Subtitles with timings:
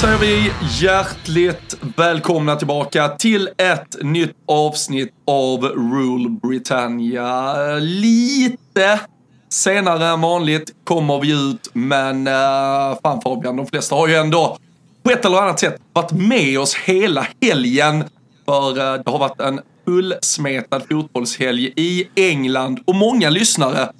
[0.00, 7.54] säger vi hjärtligt välkomna tillbaka till ett nytt avsnitt av Rule Britannia.
[7.78, 9.00] Lite
[9.48, 14.58] senare än vanligt kommer vi ut, men uh, fan Fabian, de flesta har ju ändå
[15.02, 18.04] på ett eller annat sätt varit med oss hela helgen.
[18.46, 23.92] För uh, det har varit en fullsmetad fotbollshelg i England och många lyssnare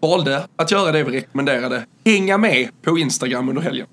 [0.00, 1.86] valde att göra det vi rekommenderade.
[2.04, 3.86] Hänga med på Instagram under helgen.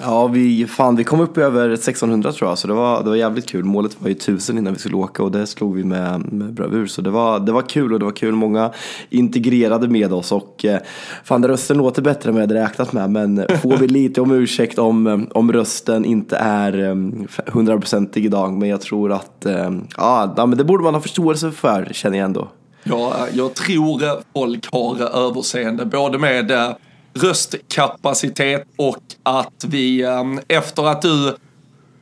[0.00, 3.08] Ja, vi, fan, vi kom upp i över 1600 tror jag, så det var, det
[3.08, 3.64] var jävligt kul.
[3.64, 6.86] Målet var ju 1000 innan vi skulle åka och det slog vi med, med bravur.
[6.86, 8.34] Så det var, det var kul och det var kul.
[8.34, 8.72] Många
[9.10, 10.78] integrerade med oss och eh,
[11.24, 13.10] fan, rösten låter bättre än vad jag hade räknat med.
[13.10, 16.94] Men får vi lite om ursäkt om, eh, om rösten inte är eh,
[17.46, 18.52] hundraprocentig idag.
[18.52, 19.46] Men jag tror att,
[19.96, 22.48] ja, men det borde man ha förståelse för, känner jag ändå.
[22.84, 26.74] Ja, jag tror folk har överseende både med
[27.22, 30.06] röstkapacitet och att vi
[30.48, 31.36] efter att du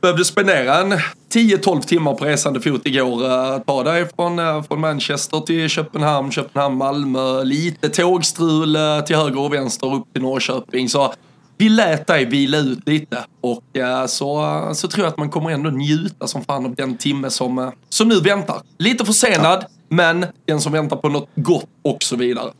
[0.01, 0.93] behövde spendera en
[1.33, 3.59] 10-12 timmar på resande fot igår.
[3.59, 9.93] Ta dig från, från Manchester till Köpenhamn, Köpenhamn, Malmö, lite tågstrul till höger och vänster
[9.93, 10.89] upp till Norrköping.
[10.89, 11.13] Så
[11.57, 13.63] vi lät dig vila ut lite och
[14.07, 17.71] så, så tror jag att man kommer ändå njuta som fan av den timme som,
[17.89, 18.61] som nu väntar.
[18.77, 22.51] Lite försenad, men den som väntar på något gott och så vidare.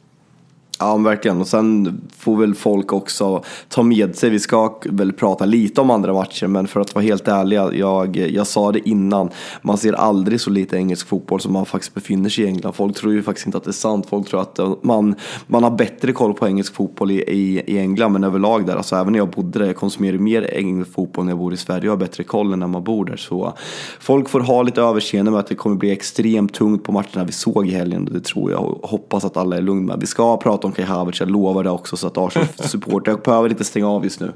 [0.79, 1.41] Ja, verkligen.
[1.41, 4.29] Och sen får väl folk också ta med sig.
[4.29, 7.73] Vi ska väl prata lite om andra matcher, men för att vara helt ärliga.
[7.73, 9.29] jag, jag sa det innan.
[9.61, 12.73] Man ser aldrig så lite engelsk fotboll som man faktiskt befinner sig i England.
[12.73, 14.05] Folk tror ju faktiskt inte att det är sant.
[14.09, 15.15] Folk tror att man,
[15.47, 18.75] man har bättre koll på engelsk fotboll i, i, i England, men överlag där.
[18.75, 21.57] Alltså även när jag bodde där, jag konsumerar mer engelsk fotboll när jag bor i
[21.57, 21.85] Sverige.
[21.85, 23.17] Jag har bättre koll än när man bor där.
[23.17, 23.53] Så
[23.99, 27.31] folk får ha lite överseende med att det kommer bli extremt tungt på matcherna vi
[27.31, 28.09] såg i helgen.
[28.11, 29.99] Det tror jag och hoppas att alla är lugna med.
[29.99, 33.63] Vi ska prata om Kai Havertz, jag lovar det också så att Arsenal-supportrar behöver inte
[33.63, 34.33] stänga av just nu.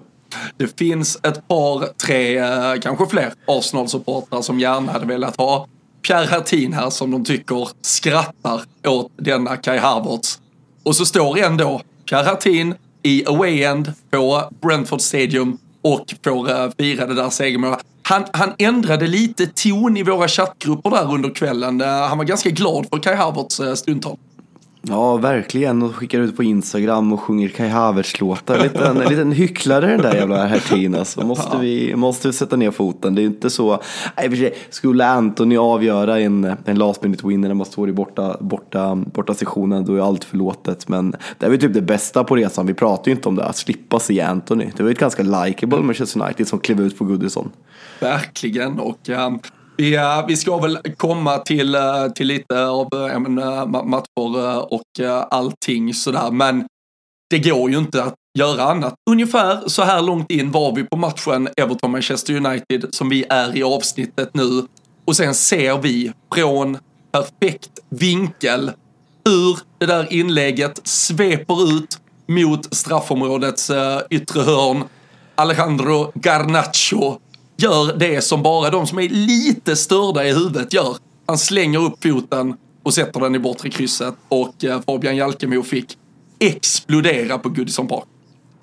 [0.58, 5.68] Det finns ett par, tre, eh, kanske fler Arsenal-supportrar som gärna hade velat ha
[6.08, 10.40] Pierre Hertin här som de tycker skrattar åt denna Kai Havertz.
[10.84, 16.70] Och så står ändå Pierre Hertin i away end på Brentford Stadium och får eh,
[16.78, 17.80] fira det där segermålet.
[18.03, 21.81] Han, han ändrade lite ton i våra chattgrupper där under kvällen.
[21.81, 24.18] Eh, han var ganska glad för Kai Havertz stundtal.
[24.88, 25.81] Ja, verkligen.
[25.81, 28.56] Och skickar ut på Instagram och sjunger Kai Havertz-låtar.
[28.56, 31.25] En liten, liten hycklare den där jävla Hertin alltså.
[31.25, 33.16] Måste vi, måste vi sätta ner foten.
[33.16, 33.81] Det är inte så.
[34.18, 37.94] Nej, för sig, skulle Anthony avgöra en, en last minute winner när man står i
[37.94, 40.88] borta, borta, borta sessionen då är allt förlåtet.
[40.88, 42.66] Men det är väl typ det bästa på resan.
[42.66, 44.66] Vi pratar ju inte om det, att slippa se Anthony.
[44.78, 47.52] Det var ju ett ganska likeable Manchester United som klev ut på Goodison.
[48.00, 48.79] Verkligen.
[48.79, 49.40] Och um...
[49.78, 54.82] Vi, vi ska väl komma till, eh, till lite av eh, menar, eh, matcher och
[55.32, 56.66] allting sådär, men
[57.29, 58.94] det går ju inte att göra annat.
[59.09, 63.64] Ungefär så här långt in var vi på matchen Everton-Manchester United som vi är i
[63.64, 64.68] avsnittet nu.
[65.06, 66.78] Och sen ser vi från
[67.12, 68.72] perfekt vinkel
[69.26, 73.72] hur det där inlägget sveper ut mot straffområdets
[74.09, 74.84] yttre hörn.
[75.35, 77.17] Alejandro Garnacho
[77.61, 80.96] gör det som bara de som är lite störda i huvudet gör.
[81.25, 84.55] Han slänger upp foten och sätter den i bortre krysset och
[84.85, 85.97] Fabian Jalkemo fick
[86.40, 88.05] explodera på Goodison Park.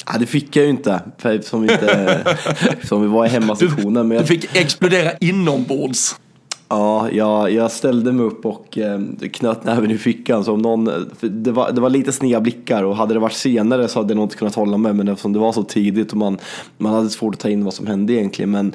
[0.06, 2.36] Ja, det fick jag ju inte, för som, inte,
[2.82, 4.08] som vi var i hemmasektionen.
[4.08, 6.16] Men Du fick explodera inombords.
[6.68, 9.00] Ja, jag, jag ställde mig upp och eh,
[9.32, 10.44] knöt näven i fickan.
[10.44, 10.84] Så om någon,
[11.20, 14.16] det, var, det var lite sneda blickar och hade det varit senare så hade jag
[14.16, 14.96] nog inte kunnat hålla med.
[14.96, 16.38] Men eftersom det var så tidigt och man,
[16.78, 18.50] man hade svårt att ta in vad som hände egentligen.
[18.50, 18.74] Men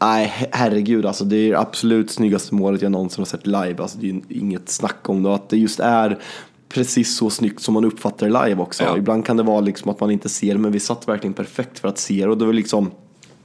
[0.00, 1.24] nej, herregud alltså.
[1.24, 3.76] Det är absolut snyggaste målet jag någonsin har sett live.
[3.78, 5.28] Alltså, det är inget snack om det.
[5.28, 6.18] Och att det just är
[6.68, 8.84] precis så snyggt som man uppfattar det live också.
[8.84, 8.96] Ja.
[8.98, 11.78] Ibland kan det vara liksom att man inte ser det, men vi satt verkligen perfekt
[11.78, 12.30] för att se det.
[12.30, 12.90] Och det var liksom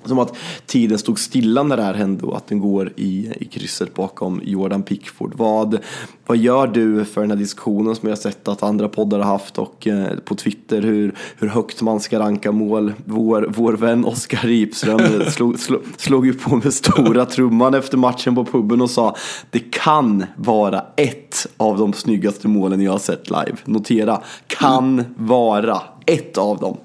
[0.08, 3.46] som att tiden stod stilla när det här hände och att den går i, i
[3.46, 5.34] krysset bakom Jordan Pickford.
[5.36, 5.78] Vad,
[6.26, 9.26] vad gör du för den här diskussionen som jag har sett att andra poddar har
[9.26, 12.94] haft och eh, på Twitter hur, hur högt man ska ranka mål?
[13.06, 18.36] Vår, vår vän Oskar Ripström slog, slog, slog ju på med stora trumman efter matchen
[18.36, 19.16] på puben och sa
[19.52, 23.58] det kan vara ett av de snyggaste målen jag har sett live.
[23.66, 26.78] Notera, kan vara ett av dem.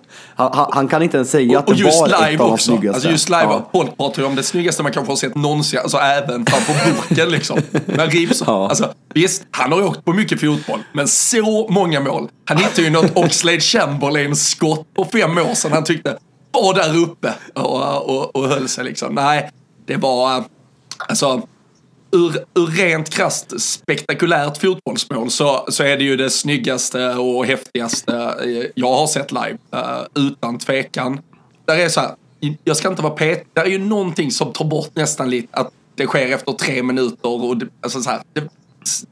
[0.54, 2.52] Han, han, kan inte ens säga att Och, och det var ett live av de
[2.54, 2.64] också.
[2.66, 2.94] snyggaste.
[2.94, 3.68] Alltså just live, Ja.
[3.72, 6.74] folk pratar ju om det snyggaste man kanske har sett någonsin, alltså även framför
[7.08, 7.58] burken liksom.
[7.86, 8.68] Men Ribs, Ja.
[8.68, 12.28] alltså visst, han har ju åkt på mycket fotboll, men så många mål.
[12.44, 16.18] Han hittade ju något Oxlade Chamberlain-skott på fem år sedan han tyckte
[16.52, 19.14] var där uppe och, och, och höll sig liksom.
[19.14, 19.50] Nej,
[19.86, 20.42] det var, eh,
[21.08, 21.42] alltså,
[22.12, 28.14] ur, ur rent krasst spektakulärt fotbollsmål så, så är det ju det snyggaste och häftigaste
[28.44, 29.58] eh, jag har sett live.
[29.74, 31.20] Uh, utan tvekan.
[31.64, 32.10] Där är så här,
[32.64, 33.44] jag ska inte vara pet.
[33.52, 37.44] Där är ju någonting som tar bort nästan lite att det sker efter tre minuter
[37.44, 38.48] och det, alltså så här, det,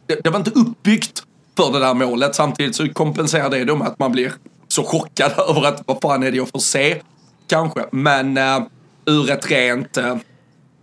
[0.06, 1.22] det, det var inte uppbyggt
[1.56, 2.34] för det där målet.
[2.34, 4.32] Samtidigt så kompenserar det då med att man blir
[4.68, 7.02] så chockad över att vad fan är det jag får se?
[7.46, 8.62] Kanske, men uh,
[9.06, 10.16] ur ett rent uh,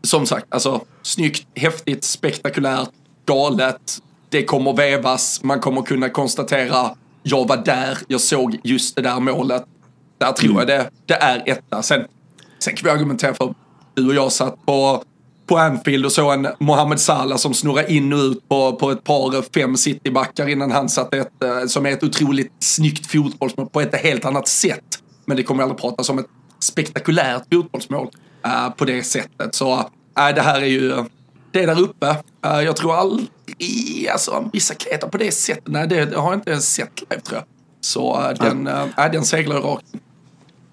[0.03, 2.89] som sagt, alltså snyggt, häftigt, spektakulärt,
[3.25, 3.99] galet.
[4.29, 9.19] Det kommer vevas, man kommer kunna konstatera, jag var där, jag såg just det där
[9.19, 9.63] målet.
[10.17, 11.81] Där tror jag det, det är etta.
[11.81, 12.05] Sen,
[12.59, 13.53] sen kan vi argumentera för,
[13.93, 15.03] du och jag satt på,
[15.45, 19.03] på Anfield och såg en Mohamed Salah som snurrar in och ut på, på ett
[19.03, 23.81] par fem citybackar innan han satte ett, eh, som är ett otroligt snyggt fotbollsmål på
[23.81, 24.99] ett helt annat sätt.
[25.25, 26.27] Men det kommer aldrig pratas om ett
[26.59, 28.09] spektakulärt fotbollsmål
[28.45, 29.55] uh, på det sättet.
[29.55, 31.03] Så äh, det här är ju,
[31.51, 32.17] det är där uppe.
[32.45, 33.29] Eh, jag tror aldrig,
[34.11, 37.37] alltså vissa kletar på det sättet, nej det, har jag inte ens sett live tror
[37.37, 37.45] jag.
[37.81, 39.85] Så äh, den, äh, den seglar rakt.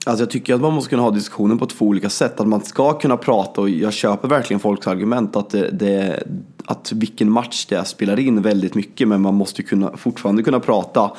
[0.06, 2.40] Alltså jag tycker att man måste kunna ha diskussionen på två olika sätt.
[2.40, 6.22] Att man ska kunna prata och jag köper verkligen folks argument att, det, det,
[6.64, 9.08] att vilken match det är spelar in väldigt mycket.
[9.08, 11.10] Men man måste kunna, fortfarande kunna prata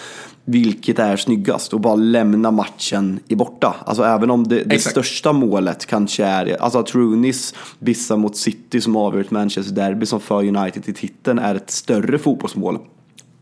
[0.46, 3.76] vilket är snyggast och bara lämna matchen i borta.
[3.86, 8.82] Alltså även om det, det största målet kanske är, alltså att Rooneys vissa mot City
[8.82, 12.80] som avgör ett Manchester Derby som för United till titeln är ett större fotbollsmål.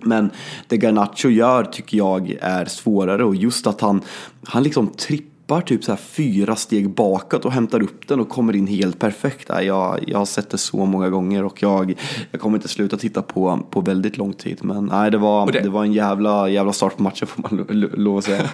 [0.01, 0.29] Men
[0.67, 4.01] det Garnacho gör tycker jag är svårare och just att han,
[4.43, 8.55] han liksom trippar typ så här fyra steg bakåt och hämtar upp den och kommer
[8.55, 9.49] in helt perfekt.
[9.49, 11.93] Jag, jag har sett det så många gånger och jag,
[12.31, 14.57] jag kommer inte sluta titta på, på väldigt lång tid.
[14.61, 15.69] Men nej, det var, det- det...
[15.69, 18.49] var en jävla, jävla start på matchen får man lo- lo- lov att säga.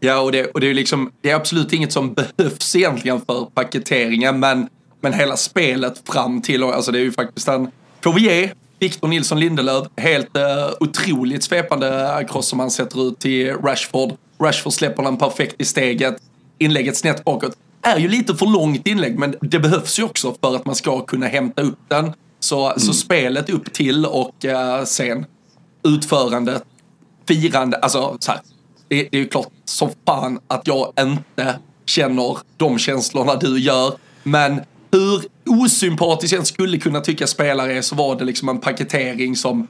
[0.00, 3.44] Ja, och det, och det är liksom, det är absolut inget som behövs egentligen för
[3.54, 4.68] paketeringen, men,
[5.00, 7.70] men hela spelet fram till, alltså det är ju faktiskt en,
[8.00, 10.42] får vi ge Victor Nilsson Lindelöf, helt uh,
[10.80, 14.12] otroligt svepande cross som han sätter ut till Rashford.
[14.42, 16.16] Rashford släpper den perfekt i steget,
[16.58, 17.56] inlägget snett bakåt.
[17.82, 21.00] Är ju lite för långt inlägg, men det behövs ju också för att man ska
[21.00, 22.12] kunna hämta upp den.
[22.40, 25.26] Så, så spelet upp till och uh, sen
[25.82, 26.64] utförandet
[27.28, 28.40] firande, alltså så här,
[28.88, 33.92] det, det är ju klart som fan att jag inte känner de känslorna du gör.
[34.22, 39.36] Men hur osympatisk jag skulle kunna tycka spelare är så var det liksom en paketering
[39.36, 39.68] som,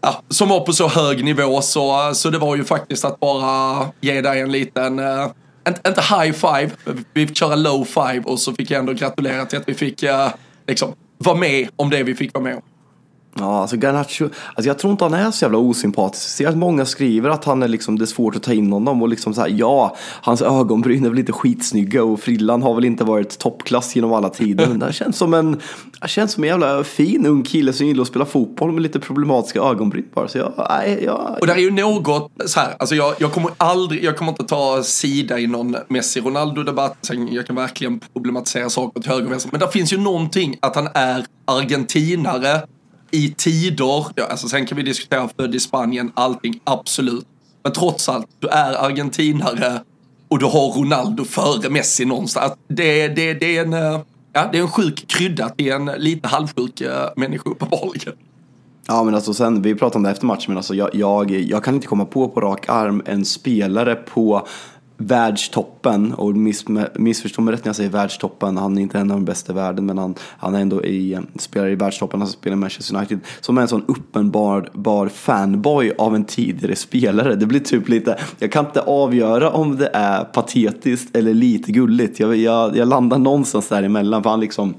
[0.00, 3.86] ja, som var på så hög nivå så, så det var ju faktiskt att bara
[4.00, 5.26] ge dig en liten, eh,
[5.68, 6.70] inte, inte high five,
[7.12, 10.02] vi fick köra low five och så fick jag ändå gratulera till att vi fick
[10.02, 10.28] eh,
[10.66, 12.62] liksom vara med om det vi fick vara med om.
[13.38, 16.24] Ja, alltså Garnacho, alltså jag tror inte han är så jävla osympatisk.
[16.24, 18.72] Jag ser att många skriver att han är liksom, det är svårt att ta in
[18.72, 22.74] honom och liksom så här, ja, hans ögonbryn är väl inte skitsnygga och frillan har
[22.74, 24.66] väl inte varit toppklass genom alla tider.
[24.66, 25.60] Men han känns som en,
[25.98, 29.00] han känns som en jävla fin ung kille som gillar att spela fotboll med lite
[29.00, 30.28] problematiska ögonbryn bara.
[30.28, 33.50] Så jag, nej, jag, Och där är ju något så här, alltså jag, jag kommer
[33.56, 37.10] aldrig, jag kommer inte ta sida i någon Messi-Ronaldo-debatt.
[37.30, 39.50] Jag kan verkligen problematisera saker till höger och vänster.
[39.52, 42.62] Men där finns ju någonting att han är argentinare
[43.12, 47.26] i tider, ja, alltså sen kan vi diskutera född i Spanien, allting, absolut.
[47.62, 49.80] Men trots allt, du är argentinare
[50.28, 52.52] och du har Ronaldo före Messi någonstans.
[52.68, 54.00] Det, det, det, är en, eh,
[54.32, 58.14] ja, det är en sjuk krydda till en lite halvsjuk eh, människa uppenbarligen.
[58.86, 61.64] Ja men alltså sen, vi pratade om det efter matchen, men alltså jag, jag, jag
[61.64, 64.46] kan inte komma på på rak arm en spelare på
[64.96, 66.14] världstoppen.
[66.14, 68.56] Och miss, missförstå mig rätt när jag säger världstoppen.
[68.56, 71.18] Han är inte en av de bästa i världen men han, han är ändå i,
[71.38, 72.20] spelar i världstoppen.
[72.20, 73.20] Han spelar i Manchester United.
[73.40, 77.34] Som är en sån uppenbar bar fanboy av en tidigare spelare.
[77.34, 82.20] Det blir typ lite, jag kan inte avgöra om det är patetiskt eller lite gulligt.
[82.20, 84.74] Jag, jag, jag landar någonstans däremellan för han liksom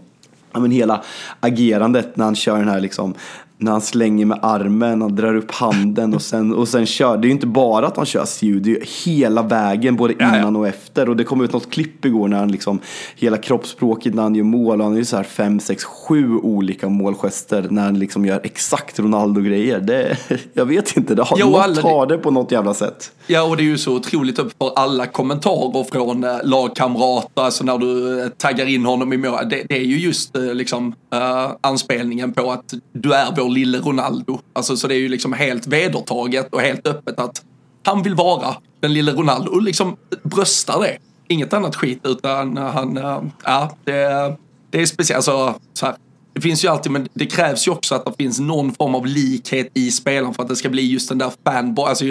[0.54, 1.04] ja, men hela
[1.40, 3.14] agerandet när han kör den här liksom
[3.58, 7.18] när han slänger med armen och drar upp handen och sen, och sen kör.
[7.18, 10.14] Det är ju inte bara att han kör Siu, det är ju hela vägen, både
[10.14, 10.58] innan ja, ja.
[10.58, 11.10] och efter.
[11.10, 12.80] Och det kom ut något klipp igår när han liksom,
[13.16, 16.36] hela kroppsspråket när han gör mål, och han är ju så här fem, sex, sju
[16.36, 19.80] olika målgester när han liksom gör exakt Ronaldo-grejer.
[19.80, 20.18] Det,
[20.54, 23.12] jag vet inte, det har, jo, något har det på något jävla sätt.
[23.28, 27.64] Ja, och det är ju så otroligt upp för alla kommentarer från äh, lagkamrater, alltså
[27.64, 29.50] när du äh, taggar in honom i mål.
[29.50, 33.78] Det, det är ju just äh, liksom äh, anspelningen på att du är vår lille
[33.78, 34.40] Ronaldo.
[34.54, 37.44] Alltså, så det är ju liksom helt vedertaget och helt öppet att
[37.86, 40.98] han vill vara den lille Ronaldo och liksom bröstar det.
[41.28, 44.36] Inget annat skit utan han, äh, ja, det,
[44.70, 45.18] det är speciellt.
[45.18, 45.96] Alltså, så här,
[46.34, 49.06] det finns ju alltid, men det krävs ju också att det finns någon form av
[49.06, 51.86] likhet i spelaren för att det ska bli just den där fanboy.
[51.86, 52.06] Alltså,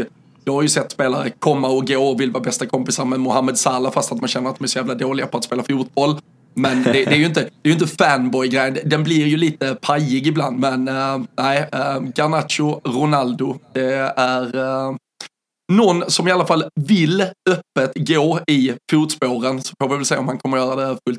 [0.44, 3.58] jag har ju sett spelare komma och gå och vill vara bästa kompisar med Mohamed
[3.58, 6.16] Salah fast att man känner att de är så jävla dåliga på att spela fotboll.
[6.54, 8.78] Men det, det, är ju inte, det är inte fanboy-grejen.
[8.84, 10.58] Den blir ju lite pajig ibland.
[10.58, 14.96] Men uh, nej, uh, Garnacho, Ronaldo, det är uh,
[15.72, 19.62] någon som i alla fall vill öppet gå i fotspåren.
[19.62, 21.18] Så får vi väl se om han kommer göra det fullt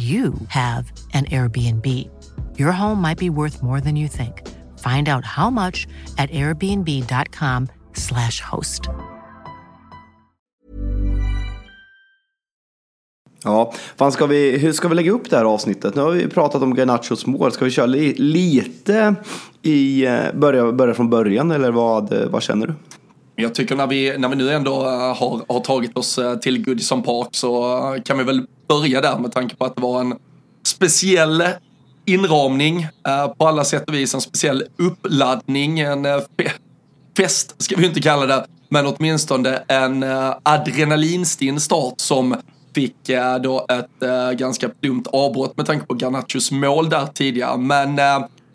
[0.00, 1.86] you have an Airbnb.
[2.58, 4.42] Your home might be worth more than you think.
[4.78, 8.88] Find out how much at airbnb.com slash host.
[13.44, 15.94] Ja, fan ska vi, hur ska vi lägga upp det här avsnittet?
[15.94, 17.52] Nu har vi pratat om Garnachos mål.
[17.52, 19.14] Ska vi köra li, lite
[19.62, 22.74] i, eh, börja, börja från början eller vad, vad känner du?
[23.40, 26.64] Jag tycker när vi, när vi nu ändå eh, har, har tagit oss eh, till
[26.64, 30.00] Goodison Park så eh, kan vi väl börja där med tanke på att det var
[30.00, 30.14] en
[30.66, 31.44] speciell
[32.04, 32.86] inramning
[33.38, 34.14] på alla sätt och vis.
[34.14, 36.06] En speciell uppladdning, en
[37.16, 40.04] fest ska vi inte kalla det, men åtminstone en
[40.42, 42.36] adrenalinstinn start som
[42.74, 42.96] fick
[43.42, 47.56] då ett ganska dumt avbrott med tanke på Garnachos mål där tidigare.
[47.56, 47.96] Men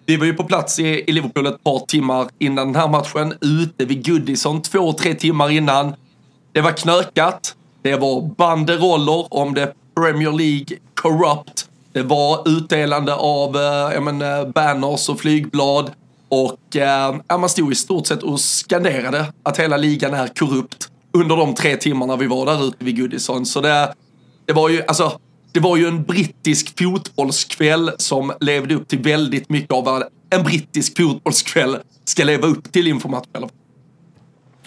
[0.05, 3.33] vi var ju på plats i, i Liverpool ett par timmar innan den här matchen.
[3.41, 5.93] Ute vid Goodison två, tre timmar innan.
[6.51, 7.55] Det var knökat.
[7.81, 11.69] Det var banderoller om det Premier League corrupt.
[11.93, 15.91] Det var utdelande av eh, men, eh, banners och flygblad.
[16.29, 21.35] Och eh, man stod i stort sett och skanderade att hela ligan är korrupt under
[21.35, 23.45] de tre timmarna vi var där ute vid Goodison.
[23.45, 23.93] Så det,
[24.45, 25.19] det var ju, alltså
[25.55, 30.43] det var ju en brittisk fotbollskväll som levde upp till väldigt mycket av vad en
[30.43, 33.49] brittisk fotbollskväll ska leva upp till inför matchen.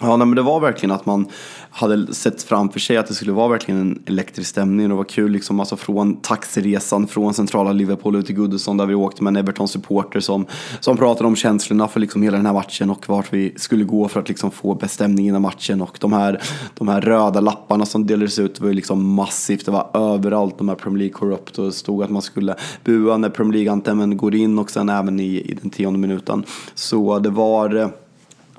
[0.01, 1.27] Ja, nej, men det var verkligen att man
[1.71, 4.85] hade sett framför sig att det skulle vara verkligen en elektrisk stämning.
[4.85, 8.85] Och det var kul liksom, alltså från taxiresan från centrala Liverpool ut till Goodison där
[8.85, 10.45] vi åkte med en Everton-supporter som,
[10.79, 14.07] som pratade om känslorna för liksom hela den här matchen och vart vi skulle gå
[14.07, 15.81] för att liksom få bäst stämning innan matchen.
[15.81, 16.41] Och de här,
[16.77, 19.65] de här röda lapparna som delades ut var ju liksom massivt.
[19.65, 23.17] Det var överallt de här Premier League Corrupt och det stod att man skulle bua
[23.17, 26.43] när Premier League-antemen går in och sen även i, i den tionde minuten.
[26.75, 27.89] Så det var eh,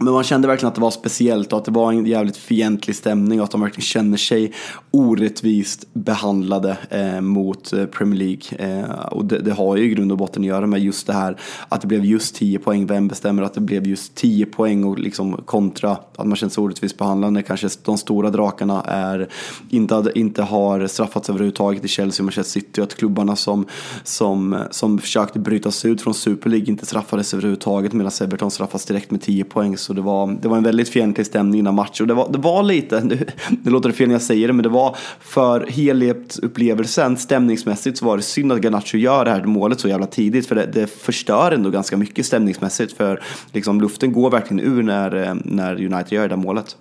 [0.02, 2.97] men man kände verkligen att det var speciellt och att det var en jävligt fientlig
[2.97, 4.52] stämning och att de verkligen känner sig
[4.90, 8.80] orättvist behandlade eh, mot eh, Premier League.
[8.80, 11.12] Eh, och det, det, har ju i grund och botten att göra med just det
[11.12, 11.37] här
[11.69, 12.87] att det blev just 10 poäng.
[12.87, 16.62] Vem bestämmer att det blev just 10 poäng och liksom kontra att man känner sig
[16.62, 19.28] orättvist behandlad när kanske de stora drakarna är,
[19.71, 23.66] inte, inte har straffats överhuvudtaget i Chelsea och Manchester City och att klubbarna som,
[24.04, 28.85] som, som försökte bryta sig ut från Super League inte straffades överhuvudtaget medan Everton straffas
[28.85, 29.76] direkt med 10 poäng.
[29.76, 32.38] Så det var, det var en väldigt fientlig stämning innan match Och det var, det
[32.38, 37.16] var lite, det, det låter fel när jag säger det, men det var för helhetsupplevelsen
[37.16, 40.47] stämningsmässigt så var det synd att Garnacho gör det här målet så jävla tidigt.
[40.47, 42.97] För det, det förstör ändå ganska mycket stämningsmässigt.
[42.97, 46.76] För liksom, luften går verkligen ur när, eh, när United gör det där målet.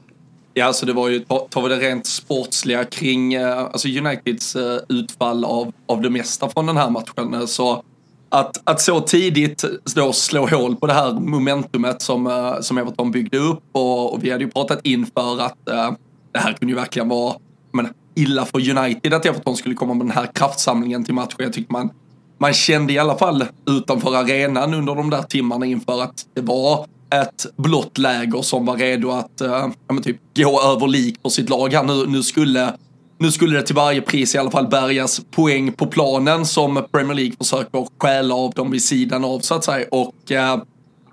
[0.54, 4.80] Ja, alltså det var ju, tar vi det rent sportsliga kring eh, alltså Uniteds eh,
[4.90, 7.48] utfall av, av det mesta från den här matchen.
[7.48, 7.84] Så
[8.30, 9.64] att, att så tidigt
[9.96, 14.24] då slå hål på det här momentumet som, eh, som Everton byggde upp och, och,
[14.24, 15.92] vi hade ju pratat inför att uh,
[16.32, 17.36] det här kunde ju verkligen vara
[17.72, 21.36] men, illa för United att Everton skulle komma med den här kraftsamlingen till matchen.
[21.38, 21.90] Jag tyckte man,
[22.38, 26.86] man kände i alla fall utanför arenan under de där timmarna inför att det var
[27.24, 31.50] ett blått läger som var redo att uh, ja, typ gå över lik på sitt
[31.50, 31.84] lag här.
[31.84, 32.74] Nu, nu skulle
[33.20, 37.16] nu skulle det till varje pris i alla fall bärgas poäng på planen som Premier
[37.16, 39.86] League försöker stjäla av dem vid sidan av så att säga.
[39.92, 40.62] Och, eh,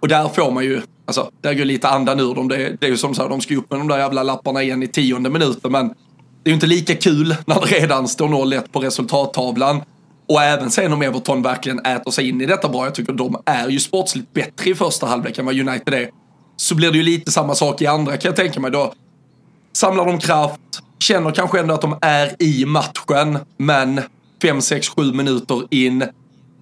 [0.01, 2.49] och där får man ju, alltså där går lite andan ur dem.
[2.49, 4.63] Det, det är ju som så här, de ska upp med de där jävla lapparna
[4.63, 8.29] igen i tionde minuten men det är ju inte lika kul när det redan står
[8.29, 9.83] 0-1 på resultattavlan.
[10.29, 13.37] Och även sen om Everton verkligen äter sig in i detta bra, jag tycker de
[13.45, 16.11] är ju sportsligt bättre i första halvlek än vad United är.
[16.57, 18.71] Så blir det ju lite samma sak i andra kan jag tänka mig.
[18.71, 18.93] Då
[19.73, 20.61] samlar de kraft,
[20.99, 24.01] känner kanske ändå att de är i matchen, men
[24.43, 26.05] 5, 6, 7 minuter in,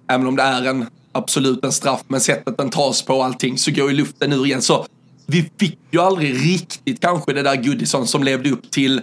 [0.07, 3.57] även om det är en absolut en straff, men sättet den tas på och allting,
[3.57, 4.61] så går ju luften ur igen.
[4.61, 4.85] Så
[5.25, 9.01] vi fick ju aldrig riktigt kanske det där Goodison som levde upp till,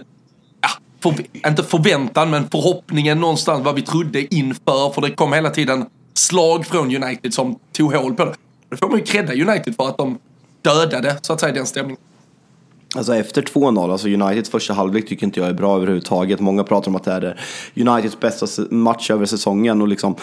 [0.61, 1.15] ja, för,
[1.47, 6.65] inte förväntan, men förhoppningen någonstans vad vi trodde inför, för det kom hela tiden slag
[6.65, 8.35] från United som tog hål på det.
[8.69, 10.19] Det får man ju credda United för att de
[10.61, 12.01] dödade, så att säga, den stämningen.
[12.95, 16.39] Alltså efter 2-0, alltså Uniteds första halvlek tycker inte jag är bra överhuvudtaget.
[16.39, 17.39] Många pratar om att det är
[17.75, 20.15] Uniteds bästa match över säsongen och liksom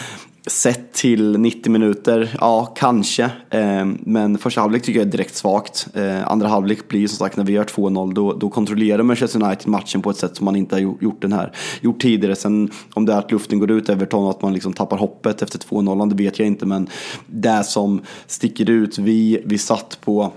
[0.46, 3.30] sett till 90 minuter, ja kanske.
[3.50, 5.88] Ehm, men första halvlek tycker jag är direkt svagt.
[5.94, 9.68] Ehm, andra halvlek blir som sagt när vi gör 2-0, då, då kontrollerar Manchester United
[9.68, 12.36] matchen på ett sätt som man inte har gjort, den här, gjort tidigare.
[12.36, 15.42] Sen om det är att luften går ut Everton och att man liksom tappar hoppet
[15.42, 16.66] efter 2-0, det vet jag inte.
[16.66, 16.88] Men
[17.26, 20.32] det som sticker ut, vi, vi satt på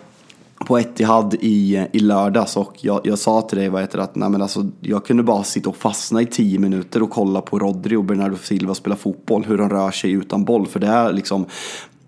[0.63, 4.15] på Etihad i, i lördags och jag, jag sa till dig vad heter det, att
[4.15, 7.59] nej men alltså, jag kunde bara sitta och fastna i tio minuter och kolla på
[7.59, 10.67] Rodri och Bernardo Silva spela fotboll, hur de rör sig utan boll.
[10.67, 11.45] För det är liksom,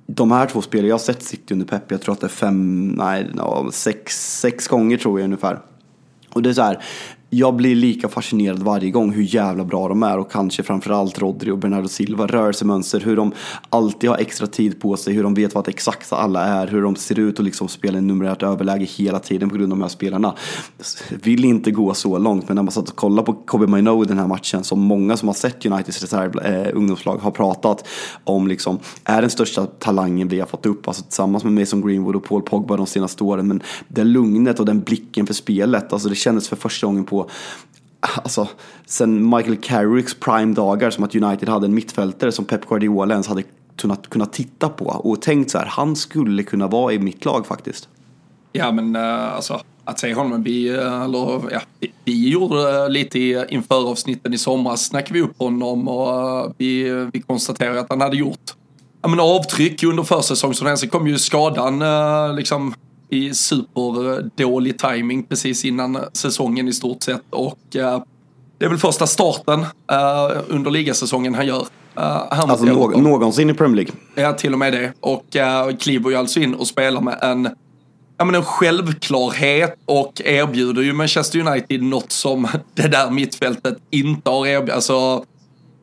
[0.07, 2.29] de här två spelen jag har sett City under Pep, jag tror att det är
[2.29, 3.27] fem, nej,
[3.71, 5.59] sex, sex gånger tror jag ungefär.
[6.29, 6.83] Och det är så här,
[7.37, 11.51] jag blir lika fascinerad varje gång hur jävla bra de är och kanske framförallt Rodri
[11.51, 13.31] och Bernardo Silva, rörelsemönster, hur de
[13.69, 16.95] alltid har extra tid på sig, hur de vet vad exakt alla är, hur de
[16.95, 19.89] ser ut och liksom spelar i numerärt överläge hela tiden på grund av de här
[19.89, 20.35] spelarna.
[21.09, 24.07] Vill inte gå så långt, men när man satt och kollade på Kobe Mino i
[24.07, 27.87] den här matchen, som många som har sett Uniteds reserv, eh, ungdomslag har pratat
[28.23, 32.15] om, liksom, är den största talangen vi har fått upp, alltså tillsammans med Mason Greenwood
[32.15, 36.09] och Paul Pogba de senaste åren, men det lugnet och den blicken för spelet, alltså
[36.09, 37.24] det kändes för första gången på
[37.99, 38.47] alltså,
[38.85, 43.43] sen Michael Carricks prime-dagar som att United hade en mittfältare som Pep Guardiola ens hade
[43.77, 47.47] kunnat, kunnat titta på och tänkt så här, han skulle kunna vara i mitt lag
[47.47, 47.89] faktiskt.
[48.51, 51.61] Ja men uh, alltså att se honom, vi, eh, eller, ja,
[52.03, 56.83] vi, gjorde eh, lite i, inför avsnitten i somras, snackade vi upp honom och vi,
[57.13, 58.53] vi konstaterade att han hade gjort
[59.01, 60.77] ja, men avtryck under försäsongen.
[60.77, 61.83] Sen kom ju skadan
[62.35, 62.73] liksom
[63.09, 67.23] i superdålig timing precis innan säsongen i stort sett.
[67.29, 68.03] Och eh,
[68.57, 69.59] det är väl första starten
[69.91, 71.67] eh, under ligasäsongen han gör.
[71.97, 73.93] Uh, alltså nå någonsin i Premier League?
[74.15, 74.93] Ja, till och med det.
[74.99, 75.25] Och
[75.79, 77.49] kliver ju alltså in och spelar med en,
[78.17, 84.29] ja, men en självklarhet och erbjuder ju Manchester United något som det där mittfältet inte
[84.29, 84.75] har erbjudit.
[84.75, 85.25] Alltså,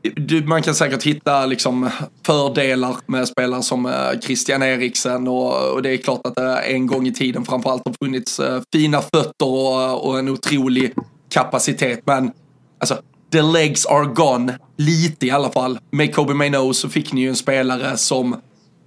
[0.03, 1.91] du, man kan säkert hitta liksom
[2.27, 6.87] fördelar med spelare som eh, Christian Eriksen och, och, det är klart att det en
[6.87, 10.95] gång i tiden framförallt har funnits uh, fina fötter och, och, en otrolig
[11.29, 12.01] kapacitet.
[12.05, 12.33] Men
[12.79, 12.99] alltså,
[13.33, 15.79] the legs are gone, lite i alla fall.
[15.91, 18.37] Med Kobe Maino så fick ni ju en spelare som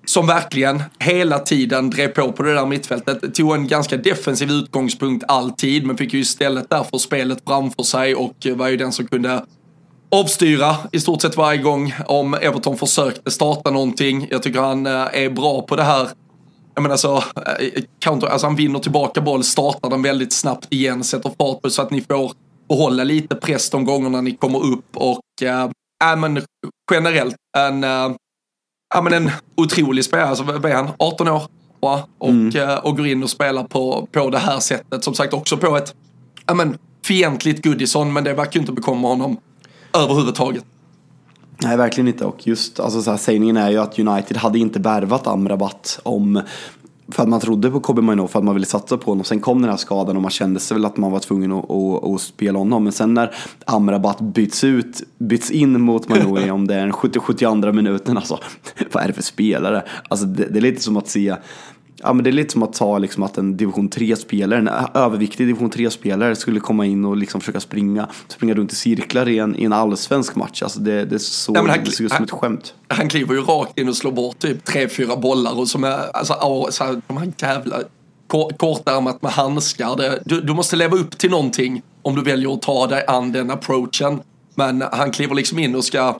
[0.07, 3.35] som verkligen hela tiden drev på på det där mittfältet.
[3.35, 8.47] Tog en ganska defensiv utgångspunkt alltid, men fick ju istället därför spelet framför sig och
[8.55, 9.45] var ju den som kunde
[10.11, 14.27] avstyra i stort sett varje gång om Everton försökte starta någonting.
[14.31, 16.09] Jag tycker han eh, är bra på det här
[16.75, 21.03] jag menar så, eh, counter, alltså han vinner tillbaka boll, startar den väldigt snabbt igen,
[21.03, 22.31] sätter fart på så att ni får
[22.69, 26.41] behålla lite press de gångerna ni kommer upp och äh, men
[26.91, 28.11] generellt en, äh,
[29.03, 30.27] men en otrolig spelare.
[30.27, 30.89] Alltså, vad är han?
[30.99, 31.43] 18 år?
[31.79, 32.07] Va?
[32.17, 32.79] Och, mm.
[32.83, 35.03] och går in och spelar på, på det här sättet.
[35.03, 35.95] Som sagt också på ett
[36.53, 39.37] men, fientligt Goodison, men det verkar ju inte bekomma honom
[40.03, 40.65] överhuvudtaget.
[41.63, 42.25] Nej, verkligen inte.
[42.25, 46.41] Och just alltså, så här, sägningen är ju att United hade inte värvat Amrabat om
[47.07, 49.23] för att man trodde på Kobe Mino, för att man ville satsa på honom.
[49.23, 51.71] Sen kom den här skadan och man kände sig väl att man var tvungen att,
[51.71, 52.83] att, att spela honom.
[52.83, 57.71] Men sen när Amrabat byts ut, byts in mot Mino om det är den 70-72
[57.71, 58.39] minuten, alltså
[58.91, 59.83] vad är det för spelare?
[60.07, 61.35] Alltså det, det är lite som att se
[61.97, 65.47] Ja, men det är lite som att ta liksom, att en division 3-spelare, en överviktig
[65.47, 69.55] division 3-spelare skulle komma in och liksom försöka springa, springa runt i cirklar i en,
[69.55, 70.61] i en allsvensk match.
[70.61, 72.73] Alltså det, det, är så, ja, han, det ser ut som ett skämt.
[72.87, 76.17] Han kliver ju rakt in och slår bort typ tre, fyra bollar och som är,
[76.17, 77.77] alltså, så här, de här jävla
[78.57, 79.95] kortärmat med handskar.
[79.95, 83.31] Det, du, du måste leva upp till någonting om du väljer att ta dig an
[83.31, 84.19] den approachen.
[84.55, 86.19] Men han kliver liksom in och ska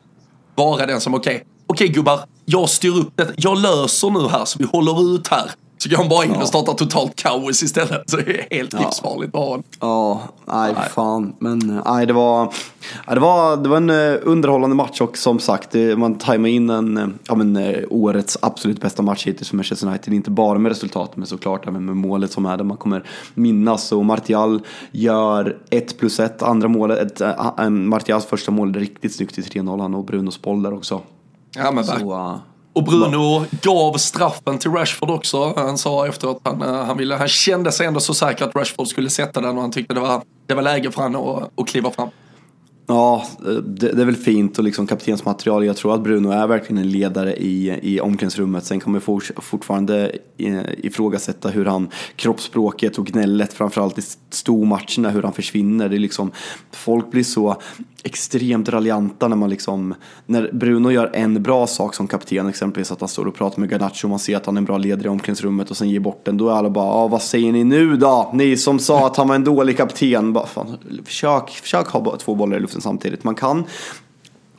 [0.55, 4.27] vara den som, okej, okay, okej okay, gubbar, jag styr upp det, jag löser nu
[4.27, 5.51] här så vi håller ut här.
[5.77, 6.41] Så går han bara in ja.
[6.41, 8.09] och startar totalt kaos istället.
[8.09, 8.79] Så det är helt ja.
[8.79, 11.35] livsfarligt att ha Ja, nej, nej fan.
[11.39, 12.53] Men nej, det var,
[13.07, 16.97] det var, det var en eh, underhållande match och som sagt, man tajmade in en,
[16.97, 20.13] eh, ja, men, eh, årets absolut bästa match hittills för Manchester United.
[20.13, 23.91] Inte bara med resultatet, men såklart även med målet som är det man kommer minnas.
[23.91, 24.61] Och Martial
[24.91, 30.05] gör 1 plus 1, andra målet, ett, Martials första mål riktigt snyggt i 3-0 och
[30.05, 31.01] Brunos boll där också.
[31.55, 32.39] Ja men verkligen.
[32.75, 35.53] Och Bruno gav straffen till Rashford också.
[35.55, 38.55] Han sa efteråt att han, eh, han, ville, han kände sig ändå så säker att
[38.55, 41.59] Rashford skulle sätta den och han tyckte det var, det var läge för honom att,
[41.59, 42.09] att kliva fram.
[42.87, 43.25] Ja,
[43.65, 45.65] det, det, är väl fint och liksom kaptensmaterial.
[45.65, 48.65] Jag tror att Bruno är verkligen en ledare i, i omklädningsrummet.
[48.65, 49.01] Sen kan man
[49.41, 50.11] fortfarande
[50.77, 55.89] ifrågasätta hur han, kroppsspråket och gnället framförallt i stormatcherna, hur han försvinner.
[55.89, 56.31] Det är liksom,
[56.71, 57.61] folk blir så
[58.05, 59.95] extremt raljanta när man liksom,
[60.25, 63.71] när Bruno gör en bra sak som kapten, exempelvis att han står och pratar med
[63.71, 65.99] Garnacho, och man ser att han är en bra ledare i omklädningsrummet och sen ger
[65.99, 68.31] bort den, då är alla bara, ah, vad säger ni nu då?
[68.33, 72.35] Ni som sa att han var en dålig kapten, bara, fan, försök, försök ha två
[72.35, 73.23] bollar i luften samtidigt.
[73.23, 73.63] Man kan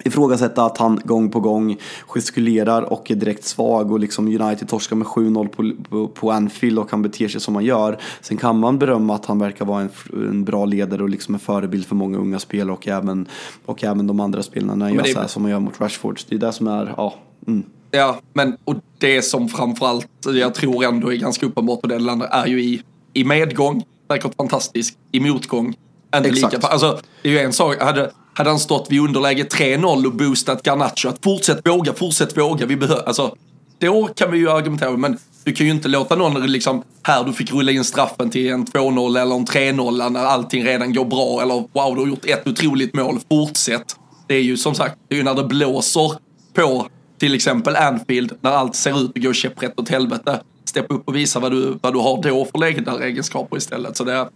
[0.07, 1.77] ifrågasätta att han gång på gång
[2.07, 6.79] gestikulerar och är direkt svag och liksom United torskar med 7-0 på, på, på, Anfield
[6.79, 7.99] och han beter sig som han gör.
[8.21, 11.41] Sen kan man berömma att han verkar vara en, en bra ledare och liksom en
[11.41, 13.29] förebild för många unga spelare och även,
[13.65, 16.21] och även de andra spelarna när han gör så här som han gör mot Rashford.
[16.29, 17.15] Det är det som är, ja.
[17.47, 17.63] Mm.
[17.91, 22.29] Ja, men och det som framförallt jag tror ändå är ganska uppenbart på det landet
[22.33, 25.75] är ju i, i medgång, säkert fantastisk, i motgång,
[26.17, 26.55] inte Exakt.
[26.55, 26.67] lika.
[26.67, 30.63] Alltså, det är ju en sak, hade, hade han stått vid underläge 3-0 och boostat
[30.67, 33.35] Garnacho att fortsätt våga, fortsätt våga, vi behöver, alltså
[33.79, 37.33] då kan vi ju argumentera, men du kan ju inte låta någon liksom, här du
[37.33, 41.43] fick rulla in straffen till en 2-0 eller en 3-0 när allting redan går bra
[41.43, 43.97] eller wow du har gjort ett otroligt mål, fortsätt.
[44.27, 46.13] Det är ju som sagt, det är ju när det blåser
[46.55, 46.87] på
[47.19, 50.41] till exempel Anfield, när allt ser ut att gå käpprätt åt helvete.
[50.65, 53.97] Steppa upp och visa vad du, vad du har då för ledaregenskaper istället.
[53.97, 54.29] Så det,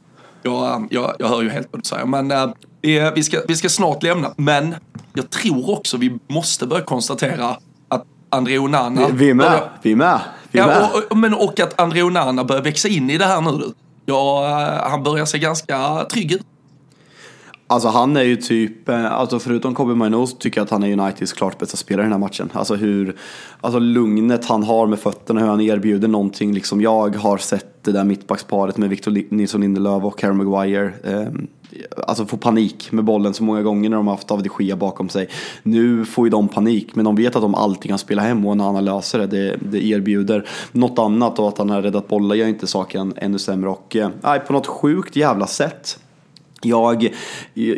[0.43, 2.07] jag, jag, jag hör ju helt vad du säger.
[2.07, 2.49] Men äh,
[3.15, 4.33] vi, ska, vi ska snart lämna.
[4.37, 4.75] Men
[5.15, 7.57] jag tror också vi måste börja konstatera
[7.89, 9.07] att André Onana...
[9.07, 9.47] Vi, vi är med.
[9.47, 10.21] Börjar, vi är med.
[10.51, 13.41] Vi är ja, och, men, och att André Onana börjar växa in i det här
[13.41, 13.73] nu.
[14.07, 16.47] Ja, äh, han börjar se ganska trygg ut.
[17.71, 20.83] Alltså han är ju typ, eh, alltså förutom Kobe Mino så tycker jag att han
[20.83, 22.51] är Uniteds klart bästa spelare i den här matchen.
[22.53, 23.17] Alltså hur,
[23.61, 26.55] alltså lugnet han har med fötterna, hur han erbjuder någonting.
[26.55, 30.93] Liksom jag har sett det där mittbacksparet med Victor Nilsson Lindelöf och Harry Maguire.
[31.05, 31.29] Eh,
[32.07, 34.77] alltså få panik med bollen så många gånger när de har haft David de Gea
[34.77, 35.29] bakom sig.
[35.63, 38.57] Nu får ju de panik, men de vet att de alltid kan spela hem och
[38.57, 42.37] när han löser det, det, det erbjuder något annat och att han har räddat bollar
[42.37, 43.71] gör inte saken ännu sämre.
[43.71, 45.99] Och eh, på något sjukt jävla sätt
[46.63, 47.15] jag,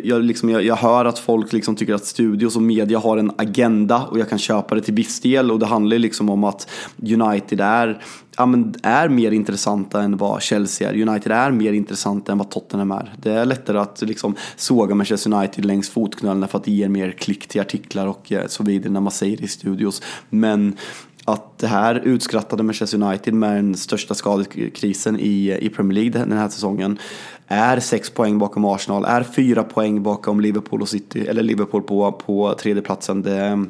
[0.03, 3.31] jag, liksom, jag, jag, hör att folk liksom tycker att studios och media har en
[3.37, 6.69] agenda och jag kan köpa det till viss del och det handlar liksom om att
[7.01, 8.03] United är,
[8.37, 11.01] ja, men är mer intressanta än vad Chelsea är.
[11.09, 13.13] United är mer intressanta än vad Tottenham är.
[13.21, 17.11] Det är lättare att liksom såga Manchester United längs fotknölarna för att det ger mer
[17.11, 20.01] klick till artiklar och eh, så vidare när man säger det i studios.
[20.29, 20.77] Men
[21.25, 26.37] att det här utskrattade Manchester United med den största skadekrisen i, i Premier League den
[26.37, 26.99] här säsongen
[27.47, 32.11] är sex poäng bakom Arsenal, är fyra poäng bakom Liverpool och City, eller Liverpool på,
[32.11, 33.21] på tredjeplatsen.
[33.21, 33.65] Det,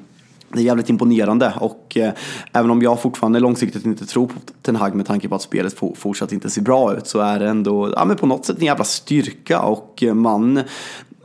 [0.50, 2.14] det är jävligt imponerande och eh,
[2.52, 5.74] även om jag fortfarande långsiktigt inte tror på Ten Hag med tanke på att spelet
[5.74, 8.60] for, fortsatt inte ser bra ut så är det ändå ja, men på något sätt
[8.60, 10.62] en jävla styrka och eh, man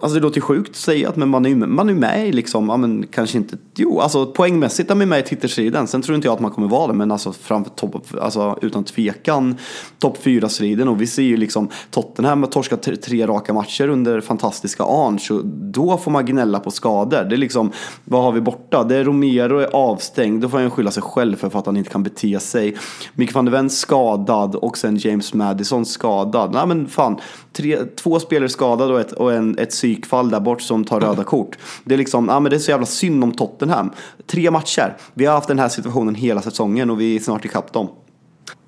[0.00, 2.68] Alltså det låter sjukt att säga, men man är ju man är med i liksom,
[2.68, 5.86] ja men kanske inte, jo alltså poängmässigt är man med i titelstriden.
[5.86, 8.84] Sen tror inte jag att man kommer vara det, men alltså framför topp, alltså utan
[8.84, 9.56] tvekan
[9.98, 13.88] topp fyra striden och vi ser ju liksom Tottenham har torskat tre, tre raka matcher
[13.88, 17.24] under fantastiska Arn, så då får man gnälla på skador.
[17.24, 17.72] Det är liksom,
[18.04, 18.84] vad har vi borta?
[18.84, 21.90] Det är Romero är avstängd, då får han skylla sig själv för att han inte
[21.90, 22.76] kan bete sig.
[23.14, 26.52] Mick van der Ven skadad och sen James Madison skadad.
[26.52, 27.16] Nej men fan,
[27.58, 31.24] tre, två spelare skadade och ett, och en, ett psykfall där bort som tar röda
[31.24, 31.58] kort.
[31.84, 33.90] Det är liksom, ja men det är så jävla synd om Tottenham.
[34.26, 34.96] Tre matcher.
[35.14, 37.88] Vi har haft den här situationen hela säsongen och vi är snart ikapp dem.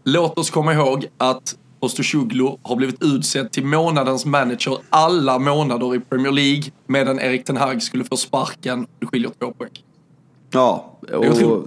[0.04, 6.00] Låt oss komma ihåg att Ostosjuglu har blivit utsedd till månadens manager alla månader i
[6.00, 8.86] Premier League medan Erik Ten Hag skulle få sparken.
[8.98, 9.70] Det skiljer två poäng.
[10.52, 11.64] Ja, och